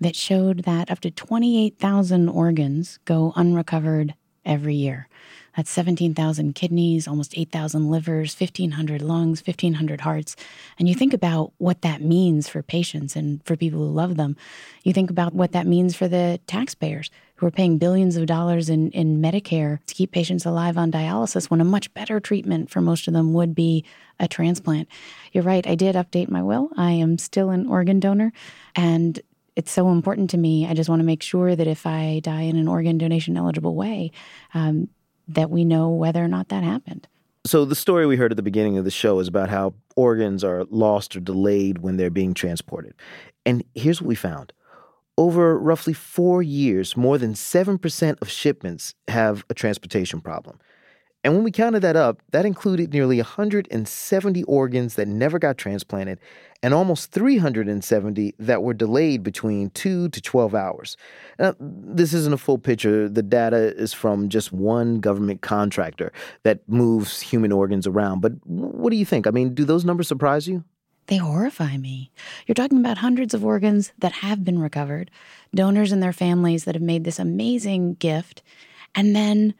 [0.00, 5.08] that showed that up to 28,000 organs go unrecovered every year.
[5.56, 10.36] That's 17,000 kidneys, almost 8,000 livers, 1,500 lungs, 1,500 hearts.
[10.78, 14.36] And you think about what that means for patients and for people who love them.
[14.84, 18.68] You think about what that means for the taxpayers who are paying billions of dollars
[18.68, 22.80] in, in Medicare to keep patients alive on dialysis when a much better treatment for
[22.80, 23.84] most of them would be
[24.18, 24.88] a transplant.
[25.32, 26.70] You're right, I did update my will.
[26.76, 28.32] I am still an organ donor.
[28.74, 29.20] And
[29.54, 30.66] it's so important to me.
[30.66, 33.76] I just want to make sure that if I die in an organ donation eligible
[33.76, 34.10] way,
[34.54, 34.88] um,
[35.28, 37.06] that we know whether or not that happened.
[37.46, 40.42] So, the story we heard at the beginning of the show is about how organs
[40.42, 42.94] are lost or delayed when they're being transported.
[43.46, 44.52] And here's what we found
[45.18, 50.58] over roughly four years, more than 7% of shipments have a transportation problem.
[51.24, 56.20] And when we counted that up, that included nearly 170 organs that never got transplanted
[56.62, 60.96] and almost 370 that were delayed between 2 to 12 hours.
[61.40, 63.08] Now, this isn't a full picture.
[63.08, 66.12] The data is from just one government contractor
[66.44, 68.20] that moves human organs around.
[68.20, 69.26] But what do you think?
[69.26, 70.62] I mean, do those numbers surprise you?
[71.08, 72.10] They horrify me.
[72.46, 75.10] You're talking about hundreds of organs that have been recovered,
[75.54, 78.42] donors and their families that have made this amazing gift,
[78.94, 79.54] and then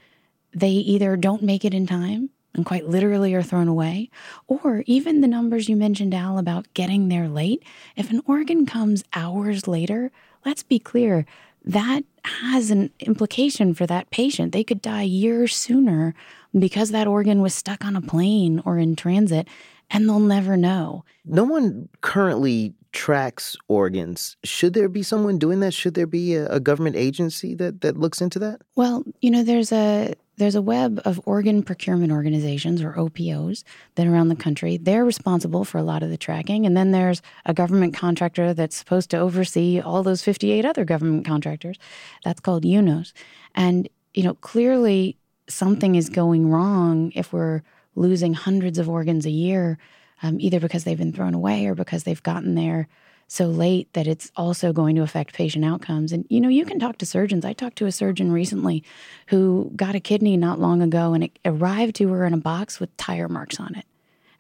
[0.55, 4.11] they either don't make it in time and quite literally are thrown away,
[4.47, 7.63] or even the numbers you mentioned, Al, about getting there late.
[7.97, 10.11] If an organ comes hours later,
[10.45, 11.25] let's be clear,
[11.65, 14.53] that has an implication for that patient.
[14.53, 16.15] They could die years sooner
[16.59, 19.47] because that organ was stuck on a plane or in transit,
[19.91, 21.05] and they'll never know.
[21.25, 24.37] No one currently tracks organs.
[24.45, 25.75] Should there be someone doing that?
[25.75, 28.63] Should there be a, a government agency that, that looks into that?
[28.77, 33.65] Well, you know, there's a there's a web of organ procurement organizations or OPOs
[33.97, 34.77] that are around the country.
[34.77, 36.65] They're responsible for a lot of the tracking.
[36.65, 41.27] And then there's a government contractor that's supposed to oversee all those 58 other government
[41.27, 41.77] contractors.
[42.25, 43.13] That's called UNOS.
[43.57, 45.17] And, you know, clearly
[45.49, 47.63] something is going wrong if we're
[47.99, 49.79] losing hundreds of organs a year,
[50.23, 52.89] um, either because they've been thrown away or because they've gotten there
[53.29, 56.13] so late that it's also going to affect patient outcomes.
[56.13, 57.45] And you know, you can talk to surgeons.
[57.45, 58.83] I talked to a surgeon recently
[59.27, 62.81] who got a kidney not long ago and it arrived to her in a box
[62.81, 63.85] with tire marks on it.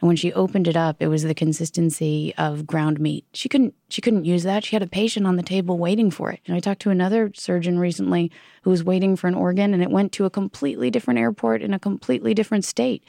[0.00, 3.24] And when she opened it up, it was the consistency of ground meat.
[3.34, 4.64] She couldn't she couldn't use that.
[4.64, 6.40] She had a patient on the table waiting for it.
[6.46, 8.30] And I talked to another surgeon recently
[8.62, 11.74] who was waiting for an organ and it went to a completely different airport in
[11.74, 13.04] a completely different state.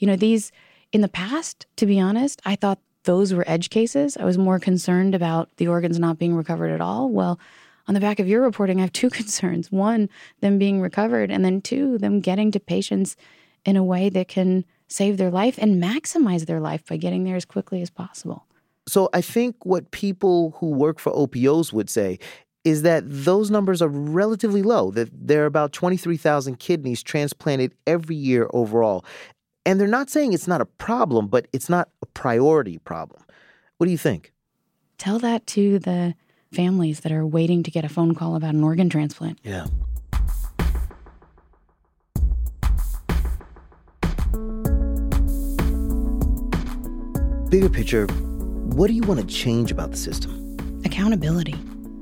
[0.00, 0.50] You know, these
[0.92, 4.16] in the past, to be honest, I thought those were edge cases.
[4.16, 7.08] I was more concerned about the organs not being recovered at all.
[7.08, 7.38] Well,
[7.86, 9.70] on the back of your reporting, I have two concerns.
[9.70, 10.08] One,
[10.40, 13.16] them being recovered, and then two, them getting to patients
[13.64, 17.36] in a way that can save their life and maximize their life by getting there
[17.36, 18.46] as quickly as possible.
[18.88, 22.18] So I think what people who work for OPOs would say
[22.64, 28.16] is that those numbers are relatively low, that there are about 23,000 kidneys transplanted every
[28.16, 29.04] year overall.
[29.66, 33.22] And they're not saying it's not a problem, but it's not a priority problem.
[33.76, 34.32] What do you think?
[34.98, 36.14] Tell that to the
[36.52, 39.38] families that are waiting to get a phone call about an organ transplant.
[39.42, 39.66] Yeah.
[47.50, 50.56] Bigger picture, what do you want to change about the system?
[50.84, 51.56] Accountability.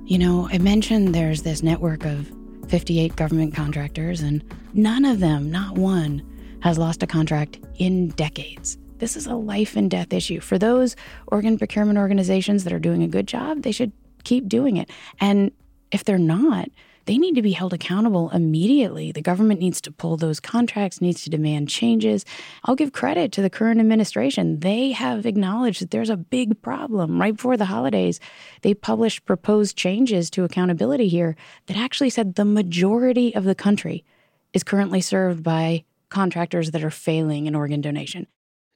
[0.05, 2.31] You know, I mentioned there's this network of
[2.69, 4.45] 58 government contractors, and
[4.75, 6.23] none of them, not one,
[6.61, 8.79] has lost a contract in decades.
[8.99, 10.41] This is a life and death issue.
[10.41, 10.97] For those
[11.29, 13.93] organ procurement organizations that are doing a good job, they should
[14.25, 14.91] keep doing it.
[15.21, 15.53] And
[15.93, 16.69] if they're not,
[17.09, 19.13] they need to be held accountable immediately.
[19.13, 22.27] The government needs to pull those contracts, needs to demand changes.
[22.65, 24.61] I'll give credit to the current administration.
[24.61, 27.19] They have acknowledged that there's a big problem.
[27.19, 28.21] Right before the holidays,
[28.61, 34.05] they published proposed changes to accountability here that actually said the majority of the country
[34.53, 38.27] is currently served by contractors that are failing in organ donation.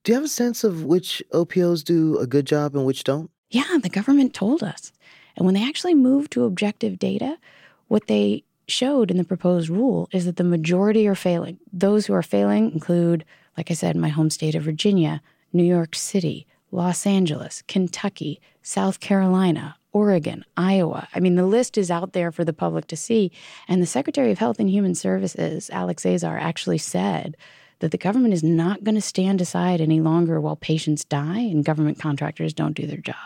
[0.05, 3.31] Do you have a sense of which OPOs do a good job and which don't?
[3.51, 4.93] Yeah, the government told us.
[5.37, 7.39] And when they actually moved to objective data,
[7.89, 11.59] what they showed in the proposed rule is that the majority are failing.
[11.73, 13.25] Those who are failing include,
[13.57, 19.01] like I said, my home state of Virginia, New York City, Los Angeles, Kentucky, South
[19.01, 21.09] Carolina, Oregon, Iowa.
[21.15, 23.31] I mean, the list is out there for the public to see.
[23.69, 27.37] And the Secretary of Health and Human Services, Alex Azar, actually said
[27.81, 31.65] that the government is not going to stand aside any longer while patients die and
[31.65, 33.17] government contractors don't do their job.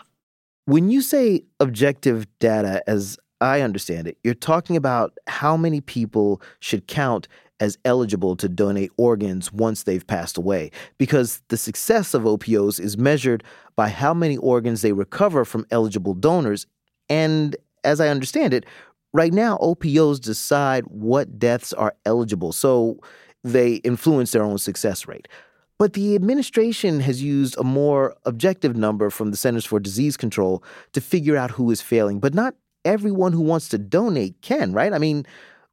[0.65, 6.41] When you say objective data, as I understand it, you're talking about how many people
[6.59, 7.27] should count
[7.59, 12.97] as eligible to donate organs once they've passed away, because the success of OPOs is
[12.97, 13.43] measured
[13.75, 16.67] by how many organs they recover from eligible donors.
[17.09, 18.65] And as I understand it,
[19.13, 22.99] Right now, OPOs decide what deaths are eligible, so
[23.43, 25.27] they influence their own success rate.
[25.79, 30.63] But the administration has used a more objective number from the Centers for Disease Control
[30.93, 34.93] to figure out who is failing, but not everyone who wants to donate can, right?
[34.93, 35.25] I mean,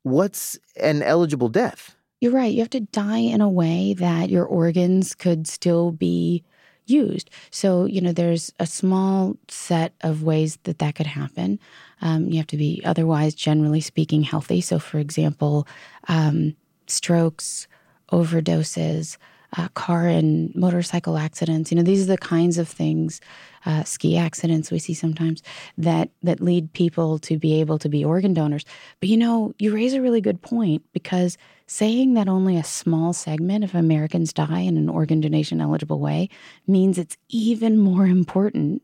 [0.05, 1.97] what's an eligible death?
[2.21, 2.53] You're right.
[2.53, 6.45] You have to die in a way that your organs could still be
[6.87, 7.31] used.
[7.51, 11.59] So, you know, there's a small set of ways that that could happen.
[12.01, 14.61] Um, you have to be otherwise, generally speaking, healthy.
[14.61, 15.67] So, for example,
[16.09, 17.67] um, strokes,
[18.13, 19.17] overdoses,
[19.57, 21.71] uh, car and motorcycle accidents.
[21.71, 23.21] You know, these are the kinds of things,
[23.67, 25.43] uh, ski accidents we see sometimes
[25.79, 28.65] that that lead people to be able to be organ donors.
[29.01, 33.13] But you know, you raise a really good point because saying that only a small
[33.13, 36.29] segment of Americans die in an organ donation eligible way
[36.67, 38.83] means it's even more important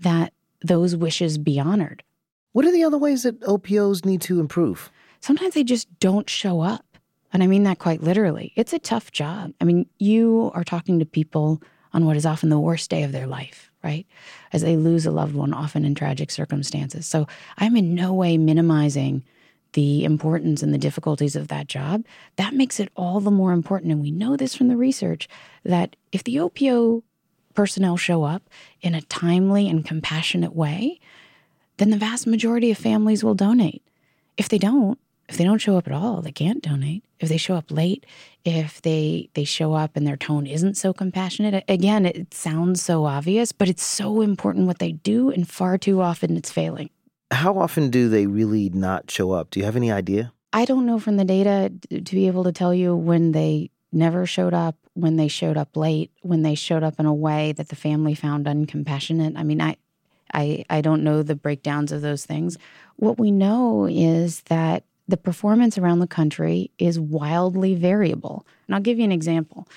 [0.00, 0.32] that
[0.62, 2.02] those wishes be honored.
[2.52, 4.90] What are the other ways that OPOs need to improve?
[5.20, 6.84] Sometimes they just don't show up.
[7.32, 8.52] And I mean that quite literally.
[8.56, 9.52] It's a tough job.
[9.60, 13.12] I mean, you are talking to people on what is often the worst day of
[13.12, 14.06] their life, right?
[14.52, 17.06] As they lose a loved one, often in tragic circumstances.
[17.06, 17.26] So
[17.58, 19.24] I'm in no way minimizing
[19.72, 22.04] the importance and the difficulties of that job.
[22.36, 23.92] That makes it all the more important.
[23.92, 25.28] And we know this from the research
[25.64, 27.02] that if the OPO
[27.54, 28.42] personnel show up
[28.80, 31.00] in a timely and compassionate way,
[31.76, 33.82] then the vast majority of families will donate.
[34.36, 34.98] If they don't,
[35.30, 37.04] if they don't show up at all, they can't donate.
[37.20, 38.04] If they show up late,
[38.44, 43.04] if they they show up and their tone isn't so compassionate, again, it sounds so
[43.04, 46.90] obvious, but it's so important what they do and far too often it's failing.
[47.30, 49.50] How often do they really not show up?
[49.50, 50.32] Do you have any idea?
[50.52, 54.26] I don't know from the data to be able to tell you when they never
[54.26, 57.68] showed up, when they showed up late, when they showed up in a way that
[57.68, 59.34] the family found uncompassionate.
[59.36, 59.76] I mean, I
[60.34, 62.58] I I don't know the breakdowns of those things.
[62.96, 68.46] What we know is that the performance around the country is wildly variable.
[68.66, 69.68] And I'll give you an example.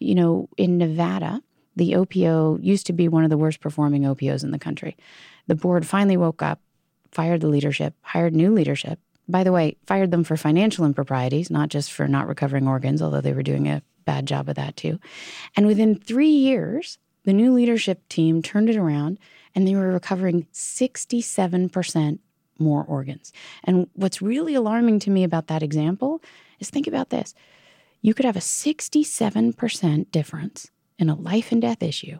[0.00, 1.42] You know, in Nevada,
[1.76, 4.96] the OPO used to be one of the worst performing OPOs in the country.
[5.46, 6.60] The board finally woke up,
[7.12, 8.98] fired the leadership, hired new leadership.
[9.28, 13.20] By the way, fired them for financial improprieties, not just for not recovering organs, although
[13.20, 14.98] they were doing a bad job of that too.
[15.54, 19.18] And within three years, the new leadership team turned it around
[19.54, 22.18] and they were recovering 67%
[22.58, 23.32] more organs.
[23.64, 26.22] And what's really alarming to me about that example
[26.60, 27.34] is think about this
[28.00, 32.18] you could have a 67% difference in a life and death issue,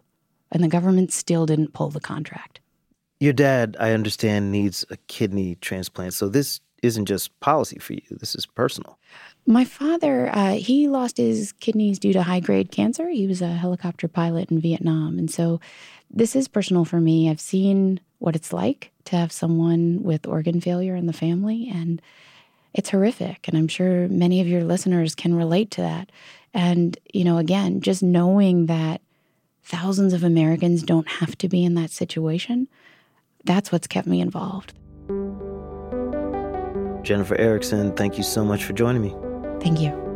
[0.51, 2.61] and the government still didn't pull the contract.
[3.21, 6.15] Your dad, I understand, needs a kidney transplant.
[6.15, 8.99] So this isn't just policy for you, this is personal.
[9.47, 13.09] My father, uh, he lost his kidneys due to high grade cancer.
[13.09, 15.19] He was a helicopter pilot in Vietnam.
[15.19, 15.61] And so
[16.11, 17.29] this is personal for me.
[17.29, 22.01] I've seen what it's like to have someone with organ failure in the family, and
[22.75, 23.49] it's horrific.
[23.49, 26.11] And I'm sure many of your listeners can relate to that.
[26.55, 29.01] And, you know, again, just knowing that
[29.63, 32.69] thousands of Americans don't have to be in that situation,
[33.45, 34.73] that's what's kept me involved.
[37.03, 39.15] Jennifer Erickson, thank you so much for joining me.
[39.61, 40.08] Thank you.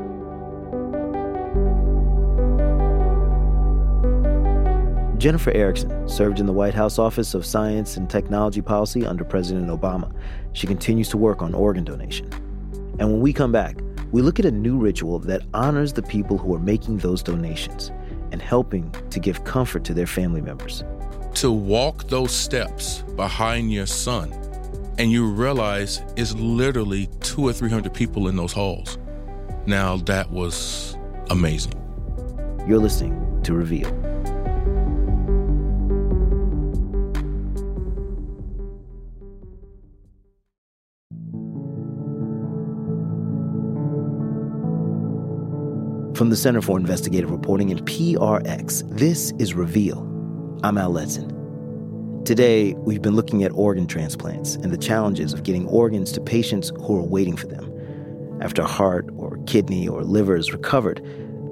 [5.23, 9.69] Jennifer Erickson served in the White House Office of Science and Technology Policy under President
[9.69, 10.13] Obama.
[10.53, 12.29] She continues to work on organ donation.
[12.99, 13.79] And when we come back,
[14.11, 17.93] we look at a new ritual that honors the people who are making those donations
[18.33, 20.83] and helping to give comfort to their family members.
[21.35, 24.33] To walk those steps behind your son,
[24.99, 28.99] and you realize it's literally two or three hundred people in those halls.
[29.67, 30.99] Now, that was
[31.31, 31.75] amazing.
[32.67, 34.02] You're listening to Reveal.
[46.15, 49.99] From the Center for Investigative Reporting and PRX, this is Reveal.
[50.63, 51.33] I'm Al Letson.
[52.27, 56.71] Today, we've been looking at organ transplants and the challenges of getting organs to patients
[56.83, 57.67] who are waiting for them.
[58.43, 61.03] After heart or kidney or liver is recovered,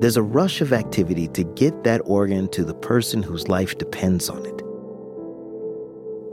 [0.03, 4.29] there's a rush of activity to get that organ to the person whose life depends
[4.29, 4.63] on it.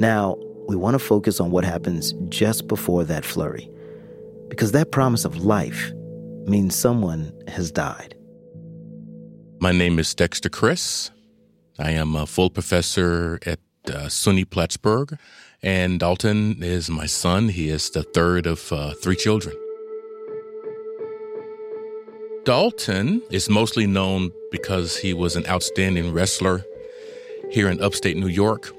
[0.01, 0.35] Now,
[0.67, 3.71] we want to focus on what happens just before that flurry,
[4.49, 5.93] because that promise of life
[6.45, 8.15] means someone has died.
[9.59, 11.09] My name is Dexter Chris.
[11.79, 15.17] I am a full professor at uh, SUNY Plattsburgh,
[15.63, 17.49] and Dalton is my son.
[17.49, 19.55] He is the third of uh, three children.
[22.45, 26.63] Dalton is mostly known because he was an outstanding wrestler
[27.49, 28.71] here in upstate New York.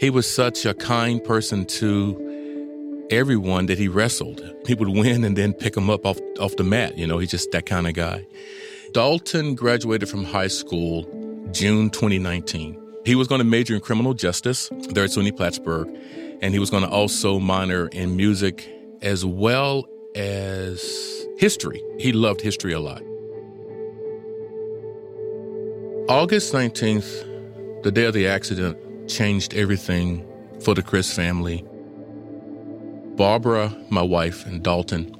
[0.00, 4.40] He was such a kind person to everyone that he wrestled.
[4.66, 6.96] He would win and then pick him up off, off the mat.
[6.96, 8.24] You know, he's just that kind of guy.
[8.92, 11.04] Dalton graduated from high school
[11.50, 12.78] June 2019.
[13.06, 15.88] He was going to major in criminal justice there at SUNY Plattsburgh,
[16.42, 18.68] and he was going to also minor in music
[19.00, 21.82] as well as history.
[21.98, 23.02] He loved history a lot.
[26.10, 28.76] August 19th, the day of the accident,
[29.08, 30.26] changed everything
[30.60, 31.64] for the Chris family.
[33.16, 35.16] Barbara, my wife, and Dalton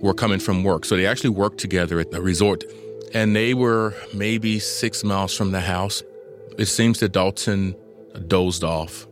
[0.00, 0.84] were coming from work.
[0.84, 2.64] So they actually worked together at the resort.
[3.14, 6.02] And they were maybe six miles from the house.
[6.58, 7.74] It seems that Dalton
[8.26, 9.06] dozed off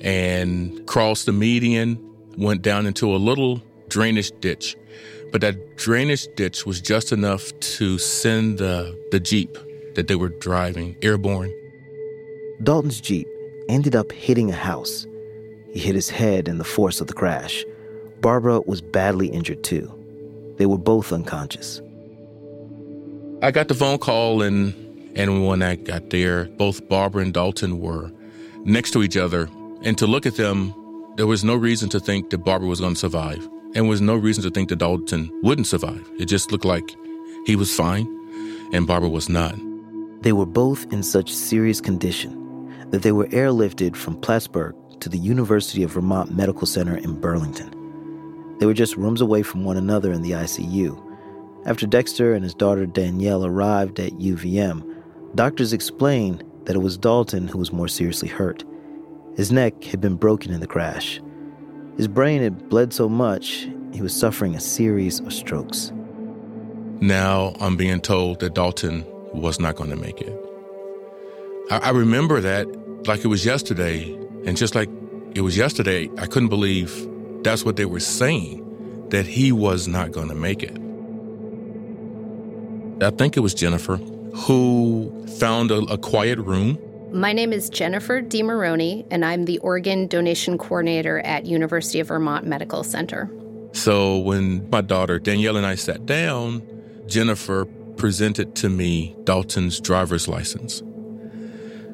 [0.00, 1.98] and crossed the median,
[2.36, 4.76] went down into a little drainage ditch.
[5.32, 9.56] But that drainage ditch was just enough to send the, the Jeep
[9.94, 11.52] that they were driving airborne.
[12.62, 13.28] Dalton's Jeep
[13.68, 15.06] ended up hitting a house.
[15.72, 17.64] He hit his head in the force of the crash.
[18.20, 19.92] Barbara was badly injured too.
[20.56, 21.80] They were both unconscious.
[23.42, 24.74] I got the phone call, and,
[25.16, 28.12] and when I got there, both Barbara and Dalton were
[28.64, 29.48] next to each other.
[29.82, 30.74] And to look at them,
[31.16, 34.14] there was no reason to think that Barbara was going to survive, and was no
[34.14, 36.06] reason to think that Dalton wouldn't survive.
[36.18, 36.94] It just looked like
[37.46, 38.06] he was fine,
[38.74, 39.54] and Barbara was not.
[40.20, 42.36] They were both in such serious condition
[42.90, 47.74] that they were airlifted from Plattsburgh to the University of Vermont Medical Center in Burlington.
[48.58, 51.09] They were just rooms away from one another in the ICU.
[51.66, 54.82] After Dexter and his daughter Danielle arrived at UVM,
[55.34, 58.64] doctors explained that it was Dalton who was more seriously hurt.
[59.36, 61.20] His neck had been broken in the crash.
[61.96, 65.92] His brain had bled so much, he was suffering a series of strokes.
[67.00, 69.04] Now I'm being told that Dalton
[69.34, 70.34] was not going to make it.
[71.70, 72.66] I, I remember that
[73.06, 74.12] like it was yesterday,
[74.46, 74.88] and just like
[75.34, 77.08] it was yesterday, I couldn't believe
[77.42, 80.79] that's what they were saying, that he was not going to make it.
[83.02, 86.78] I think it was Jennifer who found a, a quiet room.
[87.12, 92.46] My name is Jennifer DiMaroni, and I'm the organ donation coordinator at University of Vermont
[92.46, 93.30] Medical Center.
[93.72, 96.62] So when my daughter Danielle and I sat down,
[97.06, 97.64] Jennifer
[97.96, 100.82] presented to me Dalton's driver's license.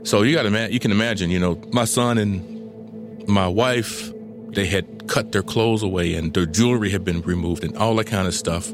[0.02, 4.12] So you got to you can imagine, you know, my son and my wife,
[4.50, 8.06] they had cut their clothes away and their jewelry had been removed and all that
[8.06, 8.70] kind of stuff.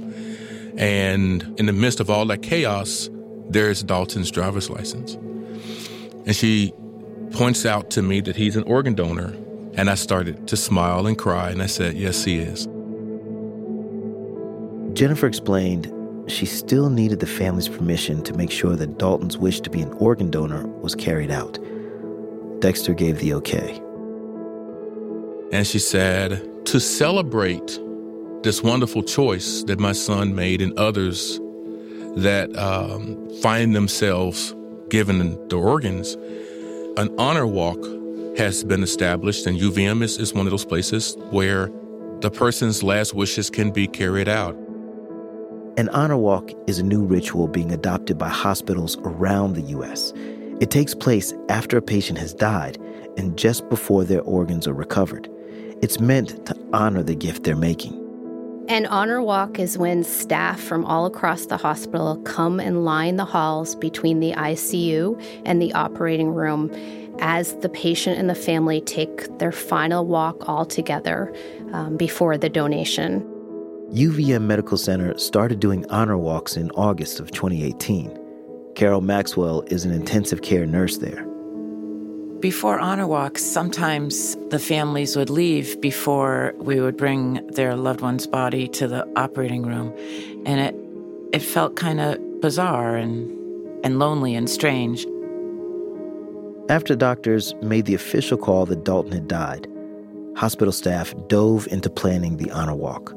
[0.77, 3.11] And in the midst of all that chaos,
[3.49, 5.15] there's Dalton's driver's license.
[6.27, 6.73] And she
[7.33, 9.35] points out to me that he's an organ donor.
[9.75, 12.67] And I started to smile and cry, and I said, Yes, he is.
[14.95, 15.91] Jennifer explained
[16.31, 19.93] she still needed the family's permission to make sure that Dalton's wish to be an
[19.95, 21.59] organ donor was carried out.
[22.61, 23.81] Dexter gave the okay.
[25.53, 27.79] And she said, To celebrate
[28.43, 31.39] this wonderful choice that my son made and others
[32.17, 34.55] that um, find themselves
[34.91, 35.19] given
[35.49, 36.15] the organs,
[36.97, 37.79] an honor walk
[38.37, 41.71] has been established, and UVM is, is one of those places where
[42.21, 44.55] the person's last wishes can be carried out.
[45.77, 50.13] An honor walk is a new ritual being adopted by hospitals around the U.S.
[50.61, 52.77] It takes place after a patient has died
[53.17, 55.31] and just before their organs are recovered.
[55.81, 58.02] It's meant to honor the gift they're making.
[58.73, 63.25] An honor walk is when staff from all across the hospital come and line the
[63.27, 66.71] halls between the ICU and the operating room
[67.19, 71.31] as the patient and the family take their final walk all together
[71.75, 73.21] um, before the donation.
[73.91, 78.19] UVM Medical Center started doing honor walks in August of 2018.
[78.75, 81.27] Carol Maxwell is an intensive care nurse there.
[82.43, 88.27] Before honor walks, sometimes the families would leave before we would bring their loved one's
[88.27, 89.95] body to the operating room.
[90.45, 90.75] And it
[91.33, 93.31] it felt kind of bizarre and
[93.85, 95.07] and lonely and strange.
[96.69, 99.69] After doctors made the official call that Dalton had died,
[100.35, 103.15] hospital staff dove into planning the honor walk.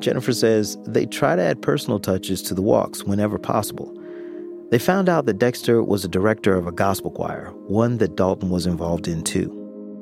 [0.00, 3.96] Jennifer says they try to add personal touches to the walks whenever possible.
[4.72, 8.48] They found out that Dexter was a director of a gospel choir, one that Dalton
[8.48, 9.58] was involved in too.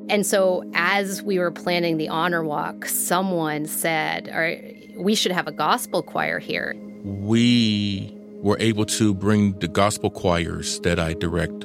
[0.08, 5.32] And so, as we were planning the honor walk, someone said, All right, we should
[5.32, 6.76] have a gospel choir here.
[7.02, 11.64] We were able to bring the gospel choirs that I direct.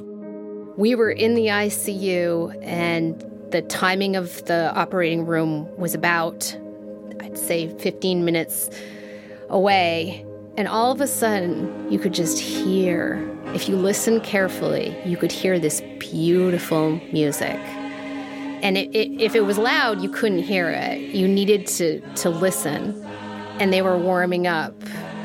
[0.75, 6.57] We were in the ICU, and the timing of the operating room was about,
[7.19, 8.67] I'd say, 15 minutes
[9.49, 10.24] away.
[10.57, 13.21] And all of a sudden, you could just hear,
[13.53, 17.59] if you listen carefully, you could hear this beautiful music.
[18.63, 21.13] And it, it, if it was loud, you couldn't hear it.
[21.13, 22.95] You needed to, to listen.
[23.59, 24.73] And they were warming up,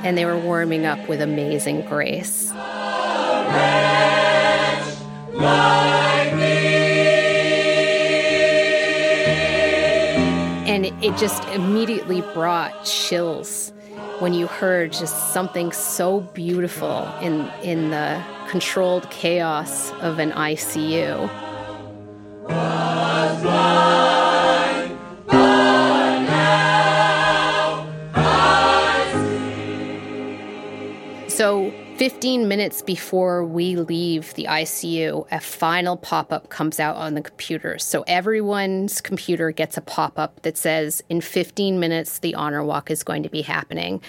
[0.03, 2.51] and they were warming up with amazing grace.
[10.67, 13.73] And it just immediately brought chills
[14.21, 21.29] when you heard just something so beautiful in, in the controlled chaos of an ICU.
[31.29, 37.13] So, 15 minutes before we leave the ICU, a final pop up comes out on
[37.13, 37.79] the computer.
[37.79, 42.91] So, everyone's computer gets a pop up that says, In 15 minutes, the honor walk
[42.91, 44.01] is going to be happening.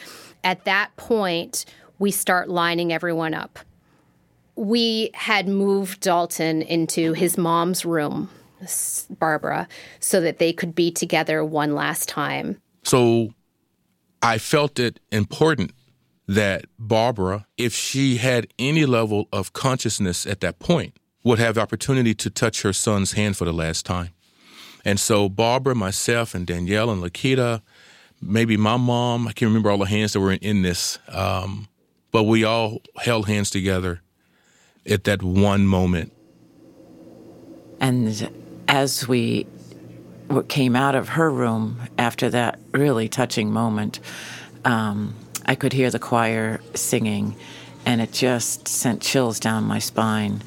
[0.41, 1.65] At that point,
[1.99, 3.59] we start lining everyone up.
[4.55, 8.29] We had moved Dalton into his mom's room,
[9.19, 9.67] Barbara,
[9.99, 12.55] so that they could be together one last time.
[12.83, 13.33] So
[14.21, 15.73] I felt it important
[16.31, 22.13] that Barbara, if she had any level of consciousness at that point, would have opportunity
[22.15, 24.11] to touch her son's hand for the last time.
[24.85, 27.61] And so Barbara, myself, and Danielle and Lakita,
[28.21, 31.67] maybe my mom, I can't remember all the hands that were in, in this, um,
[32.13, 34.01] but we all held hands together
[34.89, 36.13] at that one moment.
[37.81, 38.31] And
[38.69, 39.47] as we
[40.47, 43.99] came out of her room after that really touching moment,
[44.63, 45.13] um,
[45.45, 47.35] I could hear the choir singing,
[47.85, 50.41] and it just sent chills down my spine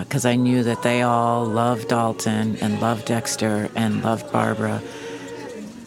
[0.00, 4.82] because uh, I knew that they all loved Dalton and loved Dexter and loved Barbara,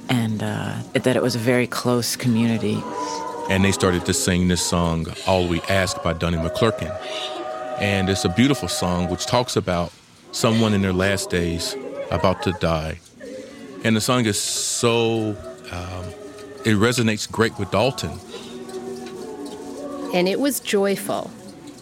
[0.09, 2.81] and uh, that it was a very close community.
[3.49, 6.91] And they started to sing this song, All We Ask by Donnie McClurkin.
[7.79, 9.91] And it's a beautiful song which talks about
[10.31, 11.75] someone in their last days
[12.09, 12.99] about to die.
[13.83, 15.35] And the song is so
[15.71, 16.05] um,
[16.65, 18.17] it resonates great with Dalton.
[20.13, 21.29] And it was joyful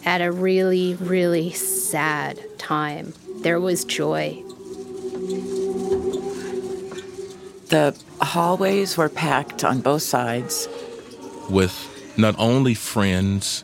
[0.05, 3.13] at a really, really sad time.
[3.41, 4.43] There was joy.
[7.67, 10.67] The hallways were packed on both sides
[11.49, 13.63] with not only friends,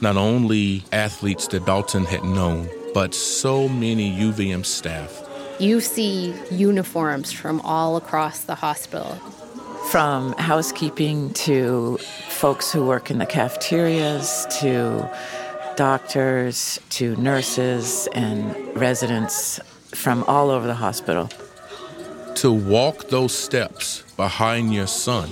[0.00, 5.22] not only athletes that Dalton had known, but so many UVM staff.
[5.58, 9.18] You see uniforms from all across the hospital
[9.88, 15.10] from housekeeping to folks who work in the cafeterias to
[15.76, 19.58] doctors to nurses and residents
[19.94, 21.28] from all over the hospital.
[22.36, 25.30] To walk those steps behind your son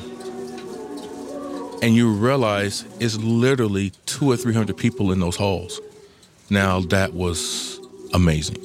[1.83, 5.81] and you realize it's literally two or three hundred people in those halls.
[6.51, 7.79] Now that was
[8.15, 8.57] amazing.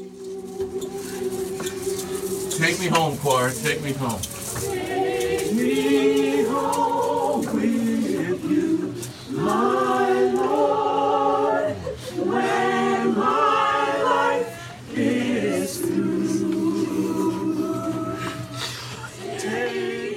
[2.57, 3.51] Take me home, choir.
[3.51, 4.21] Take me home.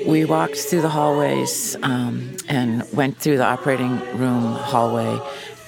[0.07, 5.21] We walked through the hallways um, and went through the operating room hallway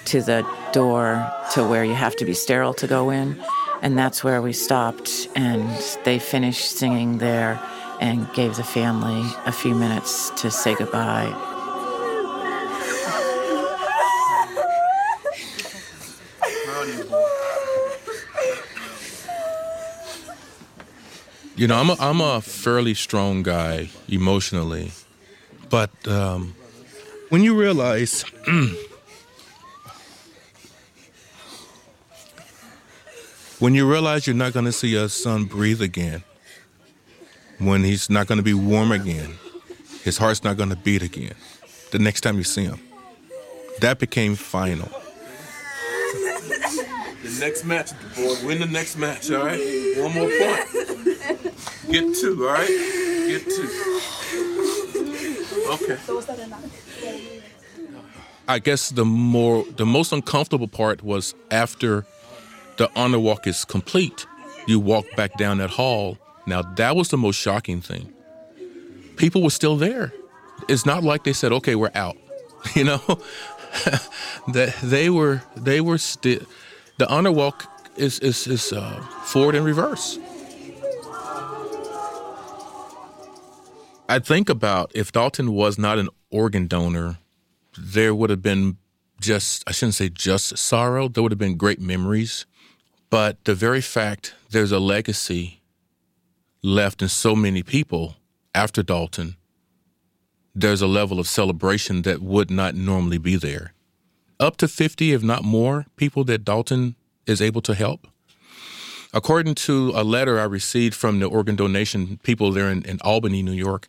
[0.07, 3.41] to the door to where you have to be sterile to go in.
[3.83, 5.71] And that's where we stopped, and
[6.05, 7.61] they finished singing there
[8.01, 11.35] and gave the family a few minutes to say goodbye.
[21.57, 24.93] You know, I'm a, I'm a fairly strong guy emotionally,
[25.69, 26.55] but um,
[27.31, 28.23] when you realize
[33.59, 36.23] when you realize you're not going to see your son breathe again,
[37.59, 39.35] when he's not going to be warm again,
[40.03, 41.35] his heart's not going to beat again,
[41.91, 42.81] the next time you see him,
[43.81, 44.89] that became final.
[47.23, 49.61] The next match, boy, win the next match, all right?
[49.99, 51.55] One more point.
[51.91, 52.69] Get two, all right?
[52.69, 53.69] Get two.
[55.71, 55.99] Okay.
[58.49, 62.07] I guess the more the most uncomfortable part was after
[62.79, 64.27] the honor walk is complete,
[64.67, 66.17] you walk back down that hall.
[66.49, 68.13] Now that was the most shocking thing.
[69.17, 70.13] People were still there.
[70.69, 72.17] It's not like they said, "Okay, we're out."
[72.75, 72.99] You know,
[74.49, 76.41] that they were they were still.
[76.99, 80.19] The honor walk is is is uh, forward and reverse.
[84.09, 87.19] I think about if Dalton was not an organ donor,
[87.77, 88.79] there would have been
[89.21, 92.47] just, I shouldn't say just sorrow, there would have been great memories.
[93.11, 95.58] But the very fact there's a legacy
[96.63, 98.17] left in so many people
[98.55, 99.37] after Dalton,
[100.55, 103.75] there's a level of celebration that would not normally be there.
[104.41, 106.97] Up to 50, if not more, people that Dalton
[107.27, 108.07] is able to help.
[109.15, 113.43] According to a letter I received from the organ donation people there in, in Albany,
[113.43, 113.89] New York,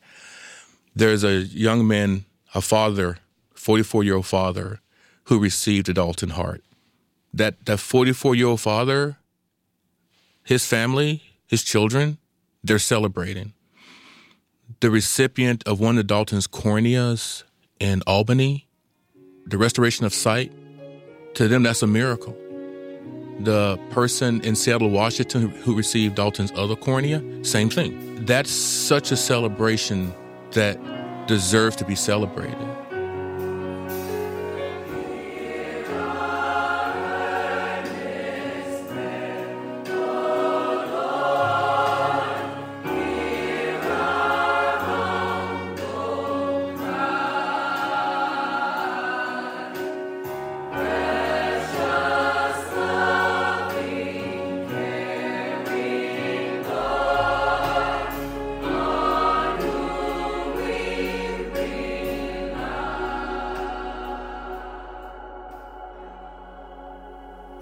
[0.95, 3.17] there's a young man, a father,
[3.53, 4.79] 44 year old father,
[5.25, 6.63] who received a Dalton heart.
[7.33, 9.17] That that 44 year old father,
[10.43, 12.17] his family, his children,
[12.63, 13.53] they're celebrating.
[14.81, 17.43] The recipient of one of Dalton's corneas
[17.79, 18.67] in Albany,
[19.45, 20.51] the restoration of sight,
[21.35, 22.37] to them that's a miracle.
[23.39, 28.25] The person in Seattle, Washington, who received Dalton's other cornea, same thing.
[28.25, 30.13] That's such a celebration
[30.51, 30.77] that
[31.27, 32.57] deserves to be celebrated.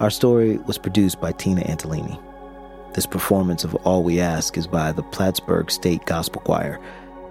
[0.08, 2.18] Our story was produced by Tina Antolini.
[2.94, 6.80] This performance of All We Ask is by the Plattsburgh State Gospel Choir,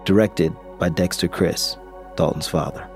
[0.06, 1.76] directed by Dexter Chris,
[2.16, 2.88] Dalton's father.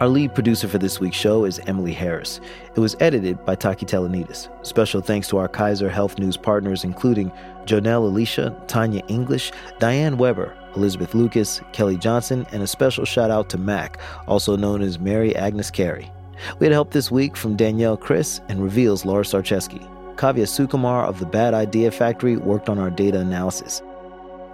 [0.00, 2.40] Our lead producer for this week's show is Emily Harris.
[2.74, 4.48] It was edited by Taki Telonidis.
[4.66, 7.30] Special thanks to our Kaiser Health News partners, including
[7.64, 13.48] JoNel Aleccia, Tanya English, Diane Webber, Elizabeth Lucas, Kelly Johnson, and a special shout out
[13.50, 16.10] to Mac, also known as Mary Agnes Carey.
[16.58, 19.88] We had help this week from Danielle Chris and Reveals Laura Sarcheski.
[20.16, 23.82] Kavya Sukumar of the Bad Idea Factory worked on our data analysis.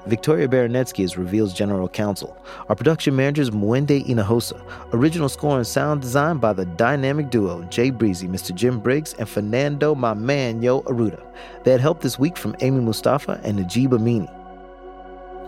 [0.06, 2.34] Victoria Baranetsky is Reveal's general counsel.
[2.70, 4.62] Our production manager is Mwende Hinojosa.
[4.94, 8.54] Original score and sound design by the dynamic duo Jay Breezy, Mr.
[8.54, 11.22] Jim Briggs, and Fernando My Man Yo Arruda.
[11.64, 14.39] They had help this week from Amy Mostafa and Najib Aminy.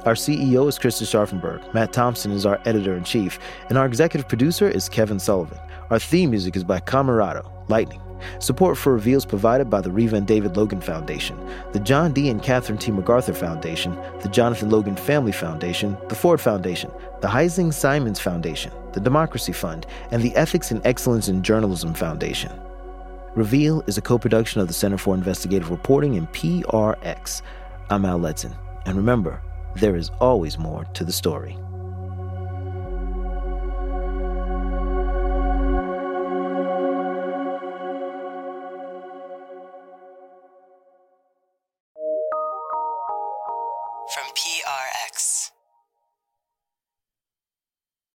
[0.04, 1.72] Our CEO is Krista Scharfenberg.
[1.74, 3.38] Matt Thompson is our editor in chief,
[3.68, 5.58] and our executive producer is Kevin Sullivan.
[5.90, 8.00] Our theme music is by Camerado, Lightning.
[8.40, 11.38] Support for Reveals provided by the Reva and David Logan Foundation,
[11.72, 12.28] the John D.
[12.30, 12.90] and Catherine T.
[12.90, 16.90] MacArthur Foundation, the Jonathan Logan Family Foundation, the Ford Foundation,
[17.20, 22.50] the Heising Simons Foundation, the Democracy Fund, and the Ethics and Excellence in Journalism Foundation.
[23.36, 27.42] Reveal is a co production of the Center for Investigative Reporting and PRX.
[27.88, 28.56] I'm Al Letson.
[28.84, 29.40] And remember,
[29.76, 31.56] there is always more to the story.